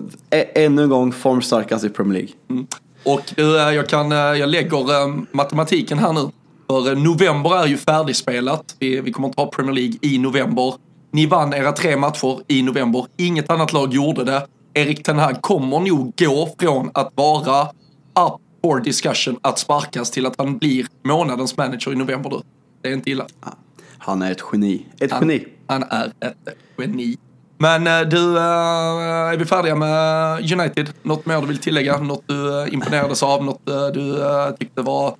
[0.55, 2.33] ännu en gång formstarkast i Premier League.
[2.49, 2.67] Mm.
[3.05, 3.33] Och
[3.73, 6.29] jag, kan, jag lägger matematiken här nu.
[6.81, 8.75] För november är ju färdigspelat.
[8.79, 10.73] Vi, vi kommer inte ha Premier League i november.
[11.11, 13.05] Ni vann era tre matcher i november.
[13.17, 14.47] Inget annat lag gjorde det.
[14.73, 20.25] Erik Ten Hag kommer nog gå från att vara up for discussion att sparkas till
[20.25, 22.29] att han blir månadens manager i november.
[22.29, 22.41] Då.
[22.81, 23.27] Det är inte illa.
[23.97, 24.85] Han är ett geni.
[24.99, 25.47] Ett han, geni.
[25.67, 26.35] Han är ett
[26.77, 27.17] geni.
[27.57, 30.89] Men eh, du, eh, är vi färdiga med United?
[31.03, 31.97] Något mer du vill tillägga?
[31.97, 33.43] Något du eh, imponerades av?
[33.43, 34.23] Något du
[34.59, 35.15] tyckte var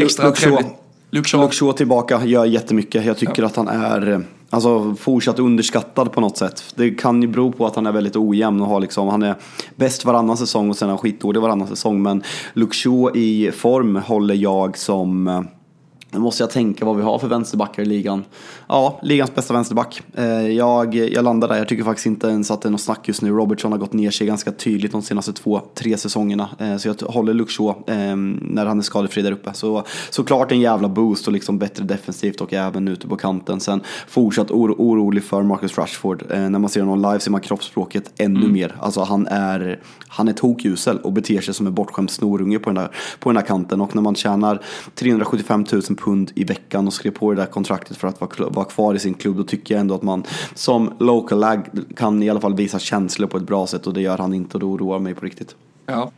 [0.00, 0.66] extra Luke trevligt?
[1.16, 1.42] Luke Shaw.
[1.42, 3.04] Luke Shaw tillbaka gör jättemycket.
[3.04, 3.46] Jag tycker ja.
[3.46, 6.74] att han är alltså, fortsatt underskattad på något sätt.
[6.74, 9.34] Det kan ju bero på att han är väldigt ojämn och har liksom, han är
[9.76, 12.02] bäst varannan säsong och sen är han skitdålig varannan säsong.
[12.02, 15.46] Men Luke Shaw i form håller jag som
[16.10, 18.24] nu måste jag tänka vad vi har för vänsterbackar i ligan.
[18.68, 20.02] Ja, ligans bästa vänsterback.
[20.14, 21.56] Eh, jag, jag landar där.
[21.56, 23.30] Jag tycker faktiskt inte ens att det är något snack just nu.
[23.30, 26.48] Robertson har gått ner sig ganska tydligt de senaste två, tre säsongerna.
[26.58, 29.52] Eh, så jag håller Luxo när han är skadefri där uppe.
[29.52, 33.60] Så såklart en jävla boost och liksom bättre defensivt och även ute på kanten.
[33.60, 36.24] Sen fortsatt oro, orolig för Marcus Rashford.
[36.30, 38.52] Eh, när man ser honom live ser man kroppsspråket ännu mm.
[38.52, 38.76] mer.
[38.80, 42.74] Alltså han är, han är tokusel och beter sig som en bortskämd snorunge på den,
[42.74, 43.80] där, på den här kanten.
[43.80, 44.62] Och när man tjänar
[44.94, 48.64] 375 000 pund i veckan och skrev på det där kontraktet för att vara, vara
[48.64, 52.30] kvar i sin klubb, då tycker jag ändå att man som local lag kan i
[52.30, 54.66] alla fall visa känslor på ett bra sätt och det gör han inte och det
[54.66, 55.56] oroar mig på riktigt.
[55.86, 56.12] Ja.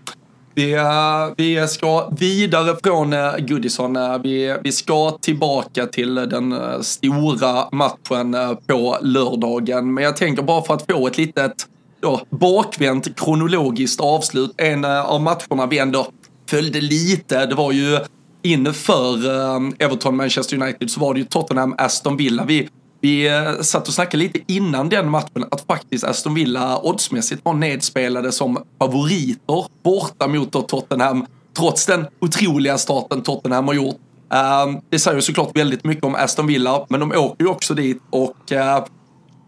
[0.59, 3.97] Vi, eh, vi ska vidare från eh, Goodison.
[3.97, 8.37] Eh, vi, vi ska tillbaka till den stora matchen
[8.67, 9.95] på lördagen.
[9.95, 11.67] Men jag tänker bara för att få ett litet
[12.01, 14.55] då, bakvänt kronologiskt avslut.
[14.57, 16.07] En av matcherna vi ändå
[16.51, 17.99] följde lite, det var ju
[18.43, 22.45] inför eh, Everton-Manchester United så var det ju Tottenham-Aston Villa.
[22.45, 22.69] Vi,
[23.01, 27.55] vi eh, satt och snackade lite innan den matchen att faktiskt Aston Villa oddsmässigt var
[27.55, 31.27] nedspelade som favoriter borta mot Tottenham.
[31.59, 33.97] Trots den otroliga starten Tottenham har gjort.
[34.33, 38.03] Eh, det säger såklart väldigt mycket om Aston Villa, men de åker ju också dit
[38.11, 38.53] och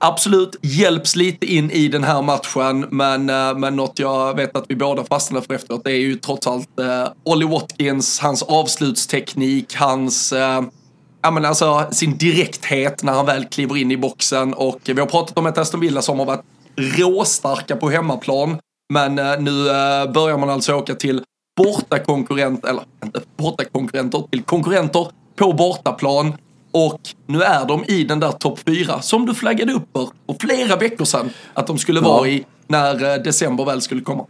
[0.01, 4.65] absolut hjälps lite in i den här matchen, men, eh, men något jag vet att
[4.69, 9.77] vi båda fastnade för efteråt, det är ju trots allt eh, Ollie Watkins, hans avslutsteknik,
[9.77, 10.63] hans eh,
[11.23, 14.55] ja, men alltså, sin direkthet när han väl kliver in i boxen.
[14.55, 16.45] Och vi har pratat om ett Aston Villa som har varit
[16.77, 18.59] råstarka på hemmaplan.
[18.93, 21.23] Men eh, nu eh, börjar man alltså åka till
[21.57, 26.33] bortakonkurrenter, eller inte bortakonkurrenter, till konkurrenter på bortaplan.
[26.73, 30.47] Och nu är de i den där topp fyra som du flaggade upp för, för
[30.47, 34.27] flera veckor sedan att de skulle vara i när eh, december väl skulle komma.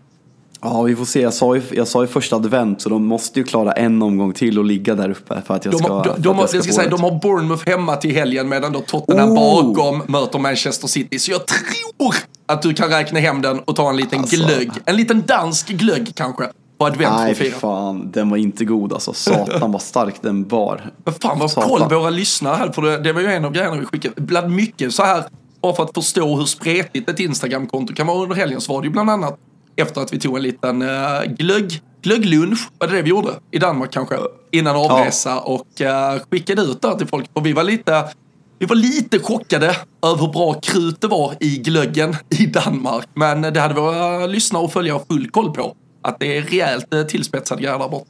[0.62, 1.20] Ja, vi får se.
[1.20, 4.32] Jag sa, ju, jag sa ju första advent, så de måste ju klara en omgång
[4.32, 6.64] till och ligga där uppe för att jag de, ska, de, de, jag ska, jag
[6.64, 9.72] ska säga, de har Bournemouth hemma till helgen medan då Tottenham oh.
[9.72, 11.18] bakom möter Manchester City.
[11.18, 12.14] Så jag tror
[12.46, 14.36] att du kan räkna hem den och ta en liten alltså.
[14.36, 14.70] glögg.
[14.84, 16.44] En liten dansk glögg kanske
[16.80, 18.10] på advent Nej, fan.
[18.10, 19.12] Den var inte god alltså.
[19.12, 20.90] Satan vad stark den var.
[21.04, 21.68] Men fan vad Satan.
[21.68, 22.72] koll våra lyssnare här.
[22.72, 24.20] För det, det var ju en av grejerna vi skickade.
[24.20, 25.24] Bland mycket så här,
[25.62, 28.86] bara för att förstå hur spretigt ett Instagramkonto kan vara under helgen så var det
[28.86, 29.38] ju bland annat
[29.76, 33.30] efter att vi tog en liten uh, glögg, glögglunch, var det det vi gjorde?
[33.50, 34.16] I Danmark kanske?
[34.50, 35.40] Innan avresa ja.
[35.40, 37.30] och uh, skickade ut det till folk.
[37.32, 38.04] Och vi var lite
[38.58, 43.08] vi var lite chockade över hur bra krut det var i glöggen i Danmark.
[43.14, 47.02] Men det hade våra lyssnare och följare full koll på att det är rejält eh,
[47.02, 48.06] tillspetsad grej där borta.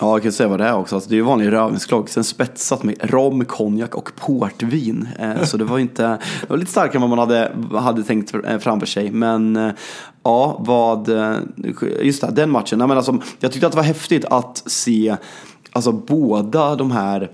[0.00, 0.94] Ja, jag kan säga vad det är också.
[0.94, 5.08] Alltså, det är ju vanlig rödvinsglögg, sen spetsat med rom, konjak och portvin.
[5.18, 6.02] Eh, så det var inte,
[6.40, 9.10] det var lite starkare än vad man hade, hade tänkt eh, framför sig.
[9.10, 9.70] Men eh,
[10.22, 11.36] ja, vad, eh,
[12.02, 12.80] just det, den matchen.
[12.80, 15.16] Jag, menar, alltså, jag tyckte att det var häftigt att se
[15.72, 17.30] alltså, båda de här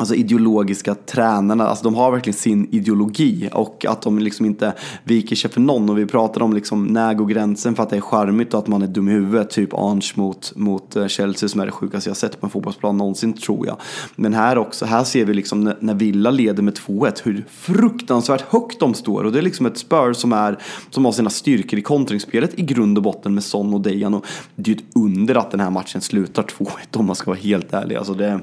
[0.00, 4.72] alltså ideologiska tränarna, alltså de har verkligen sin ideologi och att de liksom inte
[5.04, 5.90] viker sig för någon.
[5.90, 8.66] Och vi pratar om liksom när går gränsen för att det är charmigt och att
[8.66, 12.10] man är dum i huvudet, typ Ange mot, mot eh, Chelsea som är det sjukaste
[12.10, 13.76] jag sett på en fotbollsplan någonsin tror jag.
[14.16, 18.80] Men här också, här ser vi liksom när, Villa leder med 2-1 hur fruktansvärt högt
[18.80, 20.58] de står och det är liksom ett spör som, är,
[20.90, 24.26] som har sina styrkor i kontringsspelet i grund och botten med Son och Dejan och
[24.54, 27.40] det är ju ett under att den här matchen slutar 2-1 om man ska vara
[27.40, 27.96] helt ärlig.
[27.96, 28.40] Alltså det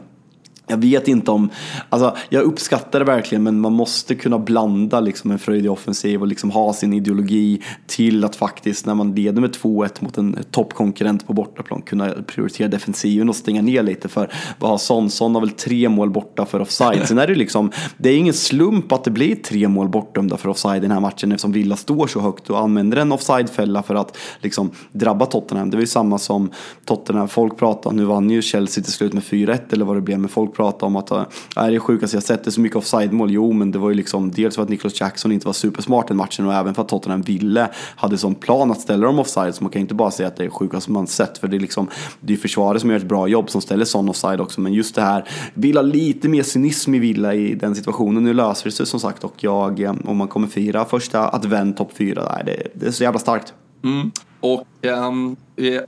[0.68, 1.50] jag vet inte om,
[1.90, 6.28] alltså jag uppskattar det verkligen men man måste kunna blanda liksom en fröjdig offensiv och
[6.28, 11.28] liksom ha sin ideologi till att faktiskt när man leder med 2-1 mot en toppkonkurrent
[11.28, 15.10] på bortaplan kunna prioritera defensiven och stänga ner lite för vad har Son?
[15.10, 17.08] Son har väl tre mål borta för offside.
[17.08, 20.50] Sen är det liksom, det är ingen slump att det blir tre mål bortdömda för
[20.50, 23.96] offside i den här matchen eftersom Villa står så högt och använder en offside-fälla för
[23.96, 25.70] att liksom drabba Tottenham.
[25.70, 26.52] Det var ju samma som
[26.86, 30.20] Tottenham, folk pratar, nu vann ju Chelsea till slut med 4-1 eller vad det blev,
[30.20, 31.24] men folk prata om att äh,
[31.56, 33.32] det är det sjukaste jag sett, det är så mycket offside-mål.
[33.32, 36.18] Jo, men det var ju liksom dels för att Nicholas Jackson inte var supersmart den
[36.18, 39.56] matchen och även för att Tottenham ville, hade som plan att ställa dem offside.
[39.56, 41.58] Så man kan inte bara säga att det är det sjukaste man sett, för det
[41.58, 41.88] är liksom,
[42.20, 44.62] det är försvaret som gör ett bra jobb som ställer sån offside också.
[44.62, 48.24] Men just det här, vill ha lite mer cynism i Villa i den situationen.
[48.24, 51.78] Nu löser det sig som sagt och jag, eh, om man kommer fira första advent
[51.78, 53.54] topp fyra, det, det är så jävla starkt.
[53.84, 54.12] Mm.
[54.40, 55.36] Och um,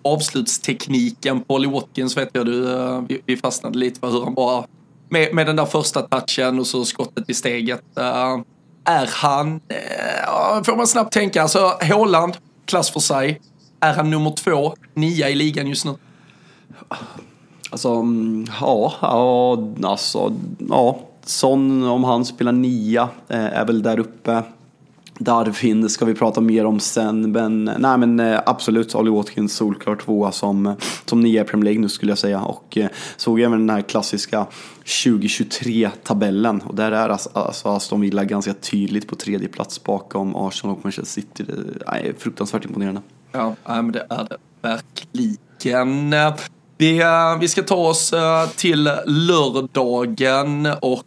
[0.02, 4.34] avslutstekniken på Olly Watkins vet jag du, uh, vi, vi fastnade lite för hur han
[4.34, 4.66] bara
[5.10, 7.84] med, med den där första touchen och så skottet i steget.
[8.00, 8.42] Uh,
[8.84, 13.42] är han, uh, får man snabbt tänka, alltså Håland, klass för sig.
[13.80, 15.96] Är han nummer två, nia i ligan just nu?
[17.70, 20.34] Alltså, mm, ja, ja, alltså,
[20.70, 21.00] ja.
[21.26, 24.44] Son, om han spelar nia, är väl där uppe.
[25.20, 29.96] Darwin ska vi prata mer om sen, men nej men eh, absolut Ollie Watkins solklar
[29.96, 33.68] tvåa som, som nia i Premier League nu skulle jag säga och eh, såg även
[33.68, 34.46] den här klassiska
[34.86, 40.76] 2023-tabellen och där är alltså, alltså, Aston Villa ganska tydligt på tredje plats bakom Arsenal
[40.76, 41.44] och Manchester City.
[41.44, 41.54] Det
[41.86, 43.02] är fruktansvärt imponerande.
[43.32, 46.16] Ja, men det är det verkligen.
[46.78, 48.14] Vi, eh, vi ska ta oss
[48.56, 51.04] till lördagen och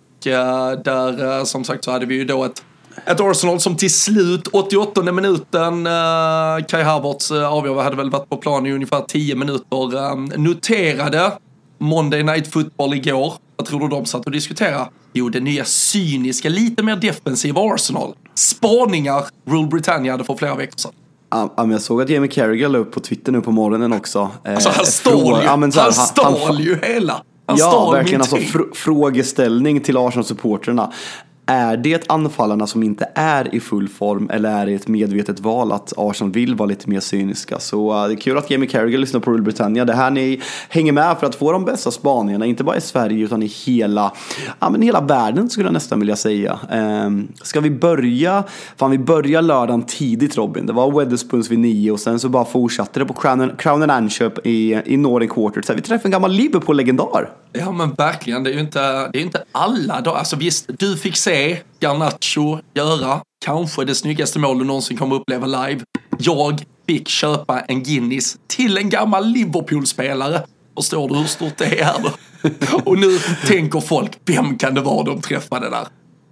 [0.84, 2.62] där som sagt så hade vi ju då ett
[3.06, 8.28] ett Arsenal som till slut, 88 minuten, uh, Kai Havertz uh, avgör, hade väl varit
[8.28, 11.32] på plan i ungefär 10 minuter, um, noterade
[11.78, 13.34] Monday Night Football igår.
[13.56, 14.88] Vad tror du de satt och diskuterade?
[15.12, 18.14] Jo, det nya cyniska, lite mer defensiva Arsenal.
[18.34, 20.92] Spaningar Rule Britannia hade för flera veckor sedan.
[21.30, 24.30] Ja, men jag såg att Jamie Carragher la upp på Twitter nu på morgonen också.
[24.44, 27.22] Alltså han stal ju, ja, han, han stal ju hela.
[27.46, 30.92] Han ja, verkligen alltså fr frågeställning till Arsenal-supporterna.
[31.52, 35.72] Är det anfallarna som inte är i full form eller är det ett medvetet val
[35.72, 37.58] att Arsenal vill vara lite mer cyniska?
[37.58, 39.84] Så uh, det är kul att Jamie Carragher lyssnar på Rule Britannia.
[39.84, 43.24] Det här ni hänger med för att få de bästa spaningarna, inte bara i Sverige
[43.24, 44.12] utan i hela,
[44.60, 46.58] ja, men hela världen skulle jag nästan vilja säga.
[46.72, 48.44] Um, ska vi börja?
[48.76, 50.66] Fan, vi börjar lördagen tidigt Robin.
[50.66, 53.90] Det var Weatherspoons vid nio och sen så bara fortsatte det på Crown, Crown and
[53.90, 55.62] Anköp i, i Northern Quarter.
[55.62, 57.30] Så vi träffade en gammal Liverpool-legendar.
[57.52, 58.80] Ja men verkligen, det är ju inte,
[59.12, 60.18] det är inte alla dagar.
[60.18, 61.41] Alltså visst, du fick se
[61.80, 65.80] Garnacho göra kanske det snyggaste mål du någonsin kommer uppleva live.
[66.18, 70.42] Jag fick köpa en Guinness till en gammal Liverpool-spelare.
[70.76, 72.10] Förstår du hur stort det är då?
[72.84, 75.86] Och nu tänker folk, vem kan det vara de träffade där?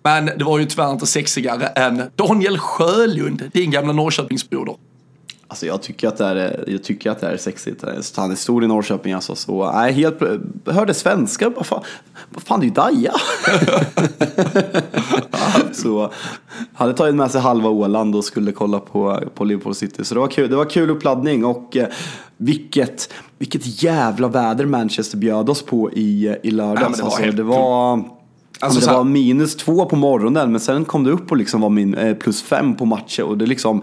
[0.04, 4.74] Men det var ju tyvärr inte sexigare än Daniel Sjölund, din gamla Norrköpingsbroder.
[5.50, 7.84] Alltså jag tycker att det är, jag tycker att det är sexigt.
[8.16, 9.34] Han är stor i Norrköping alltså.
[9.34, 10.20] Så, nej, helt,
[10.66, 11.82] hörde svenska, vad fan,
[12.28, 13.12] vad fan det är ju Daja.
[15.72, 16.12] så
[16.74, 20.04] hade tagit med sig halva Åland och skulle kolla på, på Liverpool City.
[20.04, 21.88] Så det var kul, det var kul uppladdning och eh,
[22.36, 26.98] vilket, vilket jävla väder Manchester bjöd oss på i, i lördags.
[26.98, 28.04] Ja, det var, alltså, det var
[28.62, 31.70] Alltså, det var minus två på morgonen men sen kom det upp och liksom var
[31.70, 33.82] min, eh, plus fem på matcher och det liksom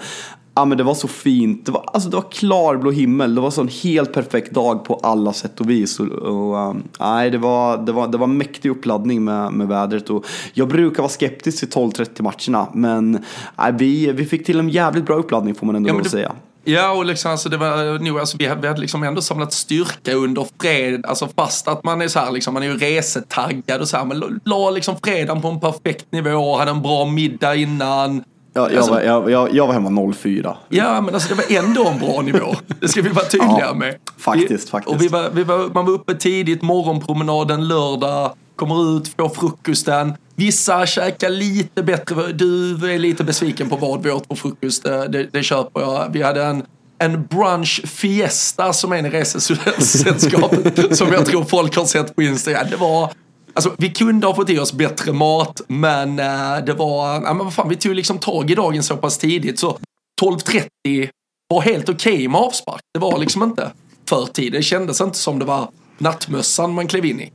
[0.57, 1.65] Ja men det var så fint.
[1.65, 3.35] Det var, alltså, det var klarblå himmel.
[3.35, 5.99] Det var så en helt perfekt dag på alla sätt och vis.
[5.99, 10.09] Och, och um, nej, det var, det, var, det var mäktig uppladdning med, med vädret.
[10.09, 12.67] Och jag brukar vara skeptisk till 12-30 matcherna.
[12.73, 13.25] Men
[13.57, 16.31] nej, vi, vi fick till en jävligt bra uppladdning får man ändå ja, det, säga.
[16.63, 19.53] Ja, och liksom, alltså, det var nog, alltså, vi, hade, vi hade liksom ändå samlat
[19.53, 23.81] styrka under fred, alltså fast att man är så här, liksom, man är ju resetaggad
[23.81, 27.55] och så här, men la liksom fredagen på en perfekt nivå, hade en bra middag
[27.55, 28.23] innan,
[28.57, 30.57] jag, jag, alltså, var, jag, jag, jag var hemma 04.
[30.69, 32.55] Ja, men alltså det var ändå en bra nivå.
[32.79, 33.95] Det ska vi vara tydliga ja, med.
[34.17, 34.95] Faktiskt, vi, faktiskt.
[34.95, 40.13] Och vi var, vi var, man var uppe tidigt, morgonpromenaden lördag, kommer ut, får frukosten.
[40.35, 45.29] Vissa käkar lite bättre, du är lite besviken på vad vi åt på frukost, det,
[45.31, 46.09] det köper jag.
[46.13, 46.63] Vi hade en
[46.99, 52.67] en brunch fiesta som är i resesällskapet som jag tror folk har sett på Instagram.
[52.69, 53.11] Det var
[53.57, 57.37] alltså vi kunde ha fått i oss bättre mat, men eh, det var, ja men
[57.37, 59.77] vad fan, vi tog liksom tag i dagen så pass tidigt så
[60.21, 61.09] 12.30
[61.49, 62.81] var helt okej okay med avspark.
[62.93, 63.71] Det var liksom inte
[64.09, 64.51] för tid.
[64.51, 67.31] Det kändes inte som det var nattmössan man klev in i.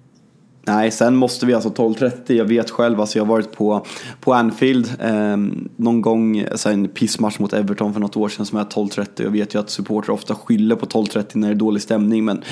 [0.67, 2.33] Nej, sen måste vi alltså 12.30.
[2.33, 3.87] Jag vet själv, alltså jag har varit på,
[4.21, 5.37] på Anfield eh,
[5.77, 9.07] någon gång, alltså en pissmatch mot Everton för något år sedan som är 12.30.
[9.17, 12.45] Jag vet ju att supportrar ofta skyller på 12.30 när det är dålig stämning, men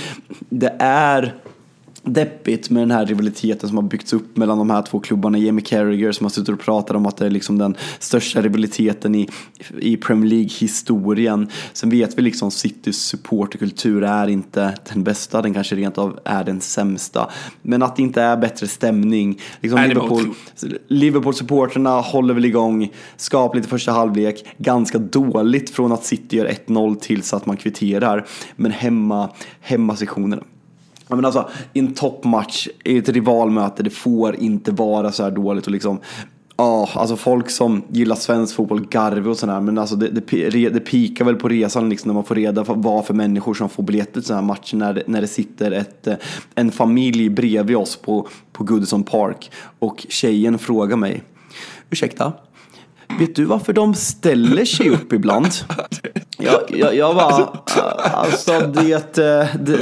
[0.48, 1.34] det är
[2.02, 5.38] deppigt med den här rivaliteten som har byggts upp mellan de här två klubbarna.
[5.38, 9.14] Jamie Carragher som har suttit och pratat om att det är liksom den största rivaliteten
[9.14, 9.28] i,
[9.78, 11.48] i Premier League-historien.
[11.72, 16.44] Sen vet vi liksom Citys supporterkultur är inte den bästa, den kanske rent av är
[16.44, 17.30] den sämsta.
[17.62, 19.40] Men att det inte är bättre stämning.
[19.60, 20.34] Liksom Liverpool,
[20.88, 26.96] Liverpool-supporterna håller väl igång skapligt i första halvlek, ganska dåligt från att City gör 1-0
[26.96, 28.26] tills att man kvitterar.
[28.56, 29.28] Men hemma,
[29.60, 30.42] hemmasektionerna
[31.10, 35.30] Ja, men alltså, I en toppmatch, i ett rivalmöte, det får inte vara så här
[35.30, 35.66] dåligt.
[35.66, 35.98] Och liksom,
[36.56, 40.08] Ja, alltså folk som gillar svensk fotboll, Garve och sådär, men alltså det,
[40.50, 43.54] det, det pikar väl på resan liksom när man får reda på vad för människor
[43.54, 46.14] som får biljetter till sådana här matcher när det, när det sitter ett, eh,
[46.54, 51.22] en familj bredvid oss på, på Goodison Park och tjejen frågar mig,
[51.90, 52.32] ursäkta,
[53.18, 55.48] vet du varför de ställer sig upp ibland?
[56.38, 57.48] Jag, jag, jag var,
[58.14, 59.78] alltså det, eh, det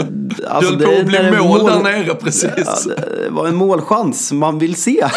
[0.49, 2.53] alltså, Du höll på att bli mål, mål där nere precis.
[2.87, 2.93] Ja,
[3.25, 5.09] det var en målchans man vill se.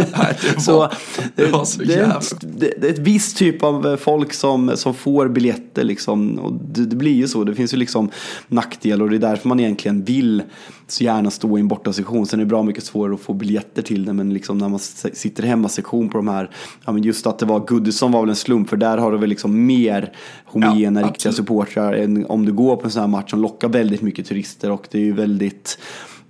[0.18, 0.88] Nej, det, var, så,
[1.36, 5.28] det var så det, det, det, är ett visst typ av folk som, som får
[5.28, 6.38] biljetter liksom.
[6.38, 8.10] Och det, det blir ju så, det finns ju liksom
[8.48, 10.42] nackdelar och det är därför man egentligen vill
[10.86, 12.26] så gärna stå i en bortasektion.
[12.26, 14.78] Sen är det bra mycket svårare att få biljetter till det, men liksom när man
[14.78, 16.50] sitter hemma sektion på de här,
[16.84, 19.18] ja men just att det var Goodison var väl en slump, för där har du
[19.18, 20.12] väl liksom mer
[20.44, 23.68] homogena ja, riktiga supportrar än om du går på en sån här match som lockar
[23.68, 25.78] väldigt mycket turister och det är ju väldigt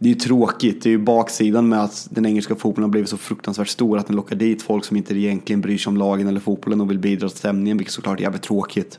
[0.02, 3.10] det är ju tråkigt, det är ju baksidan med att den engelska fotbollen har blivit
[3.10, 6.28] så fruktansvärt stor att den lockar dit folk som inte egentligen bryr sig om lagen
[6.28, 8.98] eller fotbollen och vill bidra till stämningen, vilket såklart är jävligt tråkigt.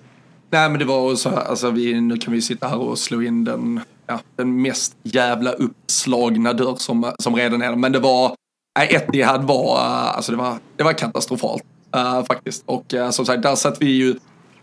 [0.50, 3.22] Nej men det var så här, alltså vi, nu kan vi sitta här och slå
[3.22, 8.36] in den, ja, den mest jävla uppslagna dörr som, som redan är Men det var,
[8.80, 11.64] nej Etihad var, alltså det var, det var katastrofalt
[11.96, 12.64] uh, faktiskt.
[12.66, 14.16] Och uh, som sagt, där satt vi ju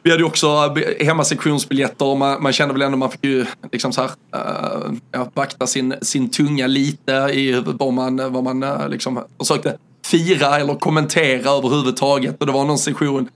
[0.02, 2.06] vi hade ju också eh, hemmasektionsbiljetter.
[2.06, 5.66] Och man, man kände väl ändå man fick ju liksom så här, uh, ja, vakta
[5.66, 9.76] sin, sin tunga lite i vad man, vad man uh, liksom försökte
[10.06, 12.36] fira eller kommentera överhuvudtaget.
[12.40, 13.28] Och det var någon session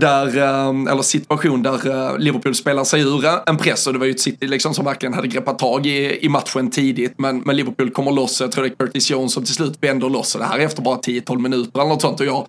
[0.00, 0.38] där,
[0.88, 3.86] eller situation där Liverpool spelar sig ur en press.
[3.86, 6.70] Och det var ju ett City liksom som verkligen hade greppat tag i, i matchen
[6.70, 7.14] tidigt.
[7.18, 10.08] Men, men Liverpool kommer loss, jag tror det är Curtis Jones som till slut vänder
[10.08, 10.34] loss.
[10.34, 12.20] Och det här är efter bara 10-12 minuter eller något sånt.
[12.20, 12.46] Och jag,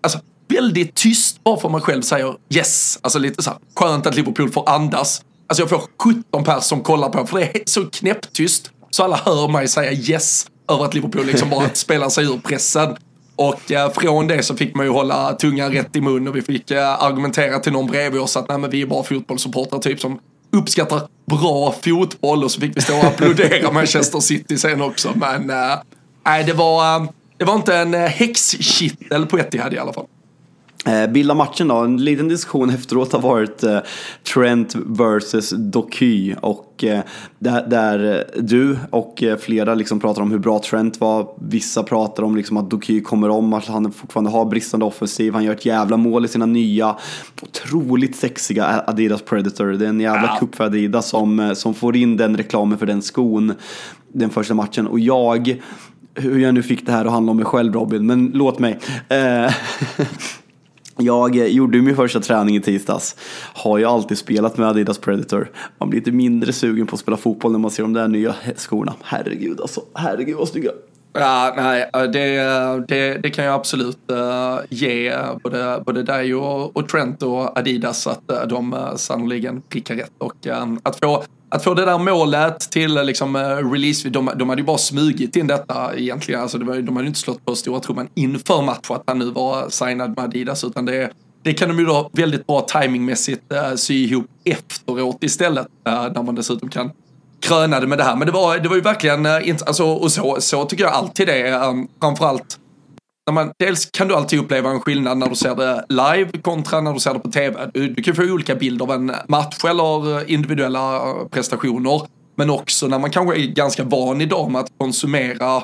[0.00, 0.18] alltså
[0.48, 4.50] väldigt tyst bara för mig själv säger yes, alltså lite så här, skönt att Liverpool
[4.50, 5.22] får andas.
[5.46, 9.16] Alltså jag får 17 pers som kollar på för det är så knäpptyst så alla
[9.16, 12.96] hör mig säga yes över att Liverpool liksom bara spelar sig ur pressen.
[13.36, 16.42] Och eh, från det så fick man ju hålla tungan rätt i mun och vi
[16.42, 20.00] fick eh, argumentera till någon bredvid oss att nej men vi är bara fotbollssupportrar typ
[20.00, 20.20] som
[20.52, 25.12] uppskattar bra fotboll och så fick vi stå och applådera Manchester City sen också.
[25.14, 25.78] Men eh,
[26.26, 30.06] nej, det var, eh, det var inte en eh, häxkittel på Etihad i alla fall.
[30.84, 33.78] Eh, bilda matchen då, en liten diskussion efteråt har varit eh,
[34.34, 37.00] Trent versus Doky och eh,
[37.38, 41.28] där, där, du och flera liksom pratar om hur bra Trent var.
[41.40, 45.34] Vissa pratar om liksom att Doky kommer om, att han fortfarande har bristande offensiv.
[45.34, 46.96] Han gör ett jävla mål i sina nya
[47.42, 49.66] otroligt sexiga Adidas Predator.
[49.66, 53.02] Det är en jävla kupp för Adidas som, som får in den reklamen för den
[53.02, 53.54] skon
[54.12, 55.60] den första matchen och jag
[56.14, 58.78] hur jag nu fick det här att handla om mig själv Robin, men låt mig.
[60.98, 63.16] Jag gjorde min första träning i tisdags.
[63.54, 65.50] Har ju alltid spelat med Adidas Predator.
[65.78, 68.34] Man blir lite mindre sugen på att spela fotboll när man ser de där nya
[68.56, 68.94] skorna.
[69.02, 70.70] Herregud alltså, herregud vad snygga.
[71.12, 76.34] Ja, nej, eh, det, det, det kan jag absolut eh, ge eh, både, både dig
[76.34, 80.12] och, och Trent och Adidas att de uh, sannoliken prickar rätt.
[80.18, 80.46] Och
[80.82, 84.66] att få att få det där målet till liksom, eh, release, de, de hade ju
[84.66, 86.40] bara smugit in detta egentligen.
[86.40, 89.18] Alltså, det var, de hade ju inte slått på stora trumman inför matchen att han
[89.18, 91.10] nu var signad med Adidas, utan det,
[91.42, 96.22] det kan de ju då väldigt bra timingmässigt äh, sy ihop efteråt istället, Äh, när
[96.22, 96.90] man dessutom kan
[97.40, 98.16] kröna det med det här.
[98.16, 101.26] Men det var, det var ju verkligen, äh, alltså, och så, så tycker jag alltid
[101.26, 102.58] det Äh, framförallt
[103.28, 106.80] när man, dels kan du alltid uppleva en skillnad när du ser det live kontra
[106.80, 107.70] när du ser det på tv.
[107.74, 112.02] Du, du kan få olika bilder av en match eller individuella prestationer.
[112.36, 115.62] Men också när man kanske är ganska van idag med att konsumera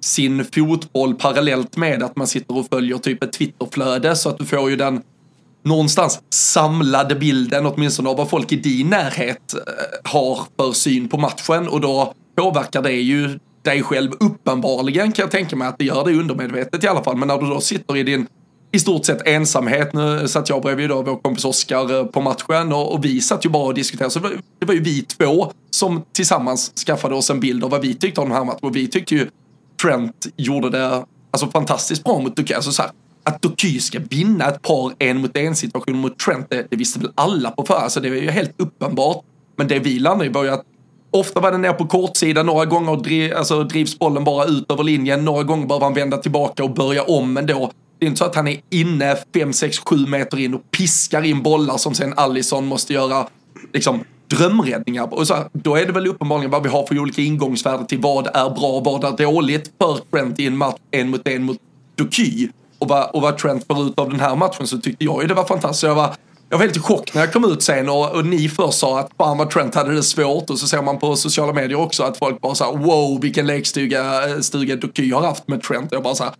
[0.00, 4.46] sin fotboll parallellt med att man sitter och följer typ ett Twitterflöde så att du
[4.46, 5.02] får ju den
[5.64, 11.18] någonstans samlade bilden åtminstone av vad folk i din närhet eh, har för syn på
[11.18, 14.10] matchen och då påverkar det ju dig själv.
[14.20, 17.16] Uppenbarligen kan jag tänka mig att det gör det undermedvetet i alla fall.
[17.16, 18.26] Men när du då sitter i din
[18.72, 19.92] i stort sett ensamhet.
[19.92, 23.44] Nu satt jag bredvid då vår kompis Oskar eh, på matchen och, och, vi satt
[23.46, 24.10] ju bara och diskuterade.
[24.10, 27.70] Så det var, det var ju vi två som tillsammans skaffade oss en bild av
[27.70, 28.58] vad vi tyckte om den här matchen.
[28.62, 29.30] Och vi tyckte ju
[29.82, 32.56] Trent gjorde det alltså, fantastiskt bra mot Duque.
[32.56, 32.90] Alltså, så här,
[33.24, 36.98] att Doky ska vinna ett par en mot en situationer mot Trent, det, det visste
[36.98, 37.84] väl alla på förhand.
[37.84, 39.24] Alltså, det var ju helt uppenbart.
[39.56, 40.64] Men det vi landade i var ju att
[41.10, 44.84] Ofta var den ner på kortsidan, några gånger driv, alltså, drivs bollen bara ut över
[44.84, 47.70] linjen, några gånger behöver han vända tillbaka och börja om ändå.
[47.98, 51.22] Det är inte så att han är inne 5, 6, 7 meter in och piskar
[51.22, 53.26] in bollar som sen Allison måste göra
[53.72, 55.14] liksom, drömräddningar.
[55.14, 58.26] Och så, då är det väl uppenbarligen vad vi har för olika ingångsvärden till vad
[58.26, 61.58] är bra, vad är dåligt för Trent i en match en mot en mot
[61.96, 62.48] Doky.
[62.78, 65.28] Och vad, och vad Trent får ut av den här matchen så tyckte jag ju
[65.28, 65.82] det var fantastiskt.
[65.82, 66.14] Jag var,
[66.50, 69.00] jag var helt i chock när jag kom ut sen och, och ni först sa
[69.00, 72.02] att fan vad Trent hade det svårt och så ser man på sociala medier också
[72.02, 75.92] att folk bara såhär wow vilken lekstuga stuga Doky har haft med Trent.
[75.92, 76.32] Och jag bara såhär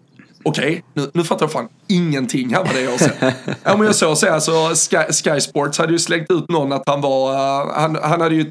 [0.44, 3.14] okej, okay, nu, nu fattar jag fan ingenting här med det jag ser.
[3.64, 6.88] ja, men jag såg så alltså Sky, Sky, Sports hade ju slängt ut någon att
[6.88, 8.50] han var, uh, han, han hade ju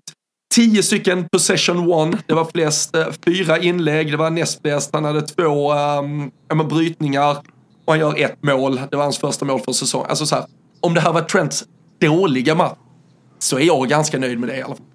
[0.55, 5.05] tio stycken possession one, det var flest, uh, fyra inlägg, det var näst bäst, han
[5.05, 7.38] hade två um, ja, brytningar
[7.86, 10.10] och han gör ett mål, det var hans första mål för säsongen.
[10.10, 10.45] Alltså så här,
[10.82, 11.64] om det här var Trents
[12.00, 12.78] dåliga match
[13.40, 14.86] så är jag ganska nöjd med det i alla fall.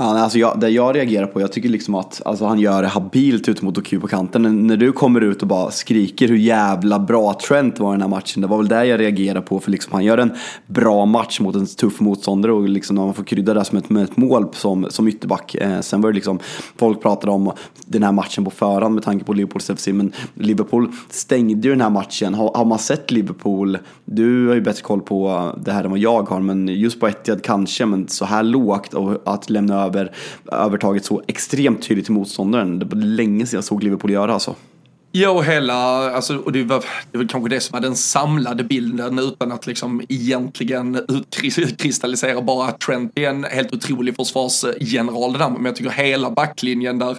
[0.00, 2.88] Ja, alltså jag, det jag reagerar på, jag tycker liksom att alltså han gör det
[2.88, 4.42] habilt ut mot Oku på kanten.
[4.42, 8.02] När, när du kommer ut och bara skriker hur jävla bra Trent var i den
[8.02, 9.60] här matchen, det var väl det jag reagerar på.
[9.60, 10.32] För liksom han gör en
[10.66, 13.90] bra match mot en tuff motståndare och liksom när man får krydda det som ett,
[13.90, 15.54] med ett mål som, som ytterback.
[15.54, 16.38] Eh, sen var det liksom,
[16.76, 17.52] folk pratade om
[17.86, 21.80] den här matchen på förhand med tanke på Liverpools FC, men Liverpool stängde ju den
[21.80, 22.34] här matchen.
[22.34, 26.00] Har, har man sett Liverpool, du har ju bättre koll på det här än vad
[26.00, 29.87] jag har, men just på Etihad kanske, men så här lågt och att lämna över
[30.52, 32.78] övertaget så extremt tydligt till motståndaren.
[32.78, 34.54] Det var länge sedan jag såg Liverpool göra alltså.
[35.12, 35.74] Ja, och hela,
[36.10, 39.66] alltså, och det var, det var kanske det som var den samlade bilden utan att
[39.66, 45.50] liksom egentligen utkristallisera bara att Trent är en helt otrolig försvarsgeneral det där.
[45.50, 47.16] Men jag tycker hela backlinjen där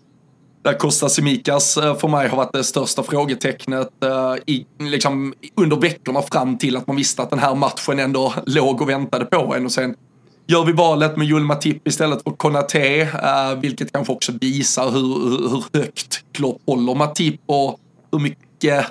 [0.62, 5.78] där Costa Simikas eh, för mig har varit det största frågetecknet uh, i, liksom, under
[5.78, 9.56] veckorna fram till att man visste att den här matchen ändå låg och väntade på
[9.56, 9.66] en.
[9.66, 9.96] Och sen
[10.50, 15.50] gör vi valet med Julma Tipp istället för Konate, uh, vilket kanske också visar hur,
[15.50, 17.80] hur, högt Klopp håller Matip och
[18.12, 18.86] hur mycket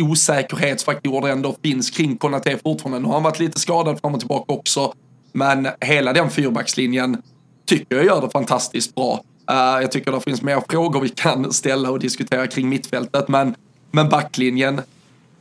[0.00, 2.98] osäkerhetsfaktorer det ändå finns kring Konate fortfarande.
[2.98, 4.92] Nu har han varit lite skadad fram och tillbaka också,
[5.32, 7.22] men hela den fyrbackslinjen
[7.66, 9.20] tycker jag gör det fantastiskt bra.
[9.50, 13.54] Uh, jag tycker det finns mer frågor vi kan ställa och diskutera kring mittfältet, men,
[13.90, 14.80] men backlinjen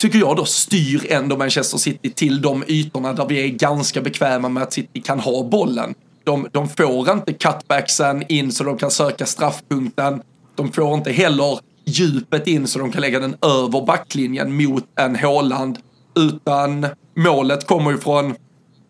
[0.02, 4.50] tycker jag då, styr ändå Manchester City till de ytorna där vi är ganska bekväma
[4.50, 5.94] med att City kan ha bollen.
[6.24, 10.22] De, de får inte cutbacksen in så de kan söka straffpunkten.
[10.56, 15.16] De får inte heller djupet in så de kan lägga den över backlinjen mot en
[15.16, 15.80] Håland.
[16.16, 16.88] Utan
[17.18, 18.36] målet kommer ju från,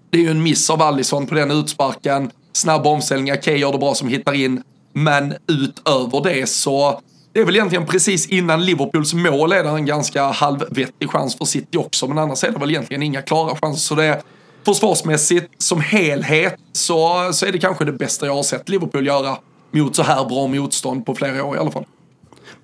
[0.10, 2.32] det är ju en miss av Allison på den utsparken.
[2.54, 4.64] Snabba omställningar, Kay gör det bra som hittar in.
[4.94, 7.02] Men utöver det så
[7.34, 11.46] det är väl egentligen precis innan Liverpools mål är det en ganska halvvettig chans för
[11.46, 13.80] City också, men annars är det väl egentligen inga klara chanser.
[13.80, 14.22] Så det är
[14.66, 19.38] försvarsmässigt som helhet så, så är det kanske det bästa jag har sett Liverpool göra
[19.72, 21.86] mot så här bra motstånd på flera år i alla fall.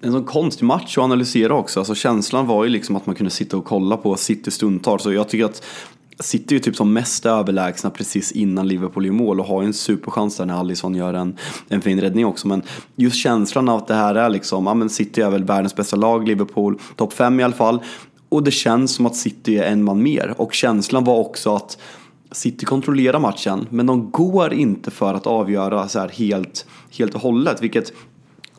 [0.02, 1.80] En sån konstig match att analysera också.
[1.80, 5.00] Alltså känslan var ju liksom att man kunde sitta och kolla på City stundtal.
[5.00, 5.64] Så jag tycker att
[6.20, 9.68] City är ju typ som mest överlägsna precis innan Liverpool gör mål och har ju
[9.68, 11.38] en superchans där när Alisson gör en,
[11.70, 12.48] en fin räddning också.
[12.48, 12.62] Men
[12.96, 15.96] just känslan av att det här är liksom, ja men City är väl världens bästa
[15.96, 17.80] lag, Liverpool topp fem i alla fall.
[18.30, 20.34] Och det känns som att City är en man mer.
[20.38, 21.78] Och känslan var också att
[22.32, 26.66] City kontrollerar matchen, men de går inte för att avgöra så här helt,
[26.98, 27.62] helt och hållet.
[27.62, 27.94] Vilket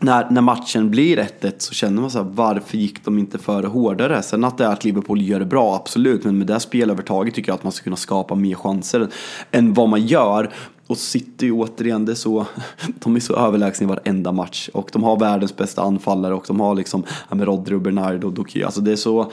[0.00, 3.66] när, när matchen blir 1-1 så känner man så här, varför gick de inte före
[3.66, 4.22] hårdare?
[4.22, 7.50] Sen att det är att Liverpool gör det bra, absolut, men med det spelövertaget tycker
[7.50, 9.08] jag att man ska kunna skapa mer chanser
[9.50, 10.52] än vad man gör.
[10.86, 12.46] Och City återigen, det är så,
[12.86, 14.70] de är så överlägsna i varenda match.
[14.72, 18.26] Och de har världens bästa anfallare och de har liksom ja, med Rodri och Bernardo
[18.26, 18.64] och Doki.
[18.64, 19.32] Alltså det är så,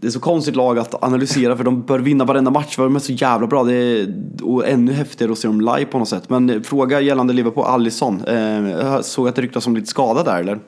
[0.00, 2.96] det är så konstigt lag att analysera för de bör vinna varenda match för de
[2.96, 3.64] är så jävla bra.
[3.64, 6.30] Det är, och ännu häftigare att se dem live på något sätt.
[6.30, 8.24] Men eh, fråga gällande Liverpool, Alisson.
[8.24, 10.58] Eh, såg att det ryktas om lite skada där eller?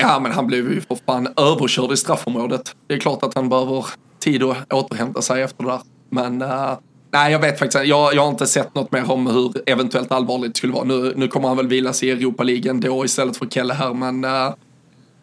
[0.00, 2.74] Ja, men han blev ju för fan överkörd i straffområdet.
[2.86, 3.86] Det är klart att han behöver
[4.18, 5.80] tid att återhämta sig efter det där.
[6.10, 6.78] Men uh,
[7.10, 10.54] Nej, jag vet faktiskt jag, jag har inte sett något mer om hur eventuellt allvarligt
[10.54, 10.84] det skulle vara.
[10.84, 14.24] Nu, nu kommer han väl vila sig i Europa-ligan då istället för Kelle här, men
[14.24, 14.54] uh,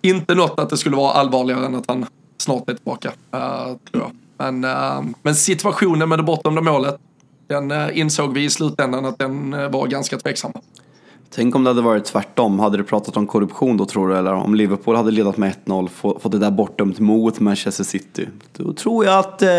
[0.02, 2.06] inte något att det skulle vara allvarligare än att han
[2.44, 4.12] snart är tillbaka, uh, tror jag.
[4.38, 6.98] Men, uh, men situationen med det bortdömda målet,
[7.48, 10.52] den insåg vi i slutändan att den var ganska tveksam.
[11.36, 12.60] Tänk om det hade varit tvärtom.
[12.60, 14.18] Hade du pratat om korruption då tror du?
[14.18, 18.28] Eller om Liverpool hade ledat med 1-0, få- fått det där bortdömt mot Manchester City.
[18.58, 19.50] Då tror jag att eh,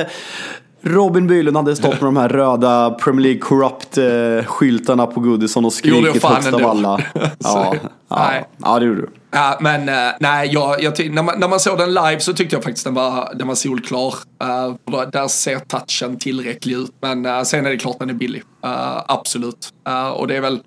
[0.81, 6.25] Robin Bylund hade stått med de här röda Premier League Corrupt-skyltarna på Goodison och skrikit
[6.25, 7.01] högst av alla.
[7.39, 7.75] Ja,
[8.09, 9.09] ja, ja, det gjorde du.
[9.35, 12.33] Ja, men uh, nej, jag, jag, ty- när, man, när man såg den live så
[12.33, 14.15] tyckte jag faktiskt den var, den var solklar.
[14.45, 16.91] Uh, där- ser touchen tillräcklig ut.
[17.01, 18.43] Men uh, sen är det klart den är billig.
[19.07, 19.69] Absolut.
[20.15, 20.61] Och det är väl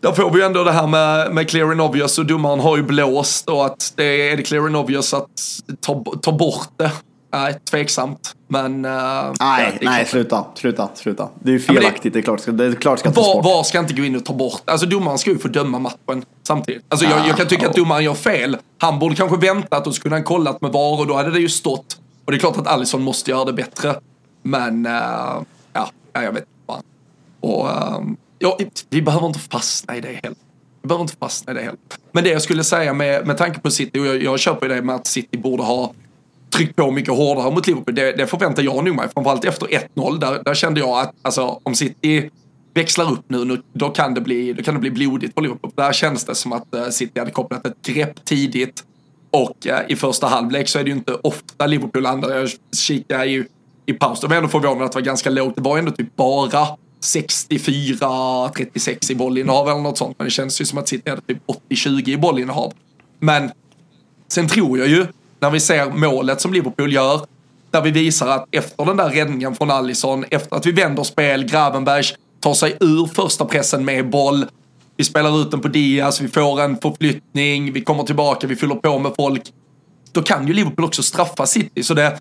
[0.00, 2.76] där får vi ju ändå det här med, med clear and obvious och domaren har
[2.76, 5.30] ju blåst och att det är det clear and obvious att
[5.80, 6.92] ta, ta bort det.
[7.32, 8.34] Nej, tveksamt.
[8.48, 8.84] Men...
[8.84, 11.28] ja, Nej, nej, sluta, sluta, sluta.
[11.42, 13.44] Det är ju men det- felaktigt, det, är klart, det är klart ska tas bort.
[13.44, 14.62] var ska inte gå in och ta bort?
[14.64, 16.84] Alltså domaren ska ju få döma matchen samtidigt.
[16.88, 18.56] Alltså jag, jag kan tycka att domaren gör fel.
[18.78, 21.40] Han borde kanske väntat och så kunde han kollat med VAR och då hade det
[21.40, 21.98] ju stått.
[22.24, 23.94] Och det är klart att Alisson måste göra det bättre.
[24.42, 26.82] Men, eh, ja, ja, jag vet inte.
[27.40, 28.58] Och, ehm, ja,
[28.90, 30.36] vi behöver inte fastna i det heller.
[30.82, 31.78] Vi behöver inte fastna i det heller.
[32.12, 34.74] Men det jag skulle säga med, med tanke på City, och jag, jag köper ju
[34.74, 35.92] det med att City borde ha
[36.52, 37.94] tryckt på mycket hårdare mot Liverpool.
[37.94, 39.08] Det, det förväntar jag nog mig.
[39.14, 40.18] Framförallt efter 1-0.
[40.18, 42.30] Där, där kände jag att alltså, om City
[42.74, 45.70] växlar upp nu, nu då, kan det bli, då kan det bli blodigt för Liverpool.
[45.74, 48.84] Där känns det som att uh, City hade kopplat ett grepp tidigt.
[49.30, 52.36] Och uh, i första halvlek så är det ju inte ofta Liverpool landar.
[52.36, 53.46] Jag kikade ju
[53.86, 54.20] i paus.
[54.20, 55.56] Då var jag ändå förvånad att det var ganska lågt.
[55.56, 56.66] Det var ändå typ bara
[57.02, 60.18] 64-36 i bollinnehav eller något sånt.
[60.18, 61.38] Men det känns ju som att City hade typ
[61.70, 62.72] 80-20 i bollinnehav.
[63.18, 63.50] Men
[64.32, 65.06] Sen tror jag ju,
[65.42, 67.26] när vi ser målet som Liverpool gör,
[67.70, 71.44] där vi visar att efter den där räddningen från Allison, efter att vi vänder spel,
[71.44, 74.46] Gravenbergs tar sig ur första pressen med boll,
[74.96, 78.74] vi spelar ut den på Diaz, vi får en förflyttning, vi kommer tillbaka, vi fyller
[78.74, 79.42] på med folk.
[80.12, 81.82] Då kan ju Liverpool också straffa City.
[81.82, 82.18] Så det,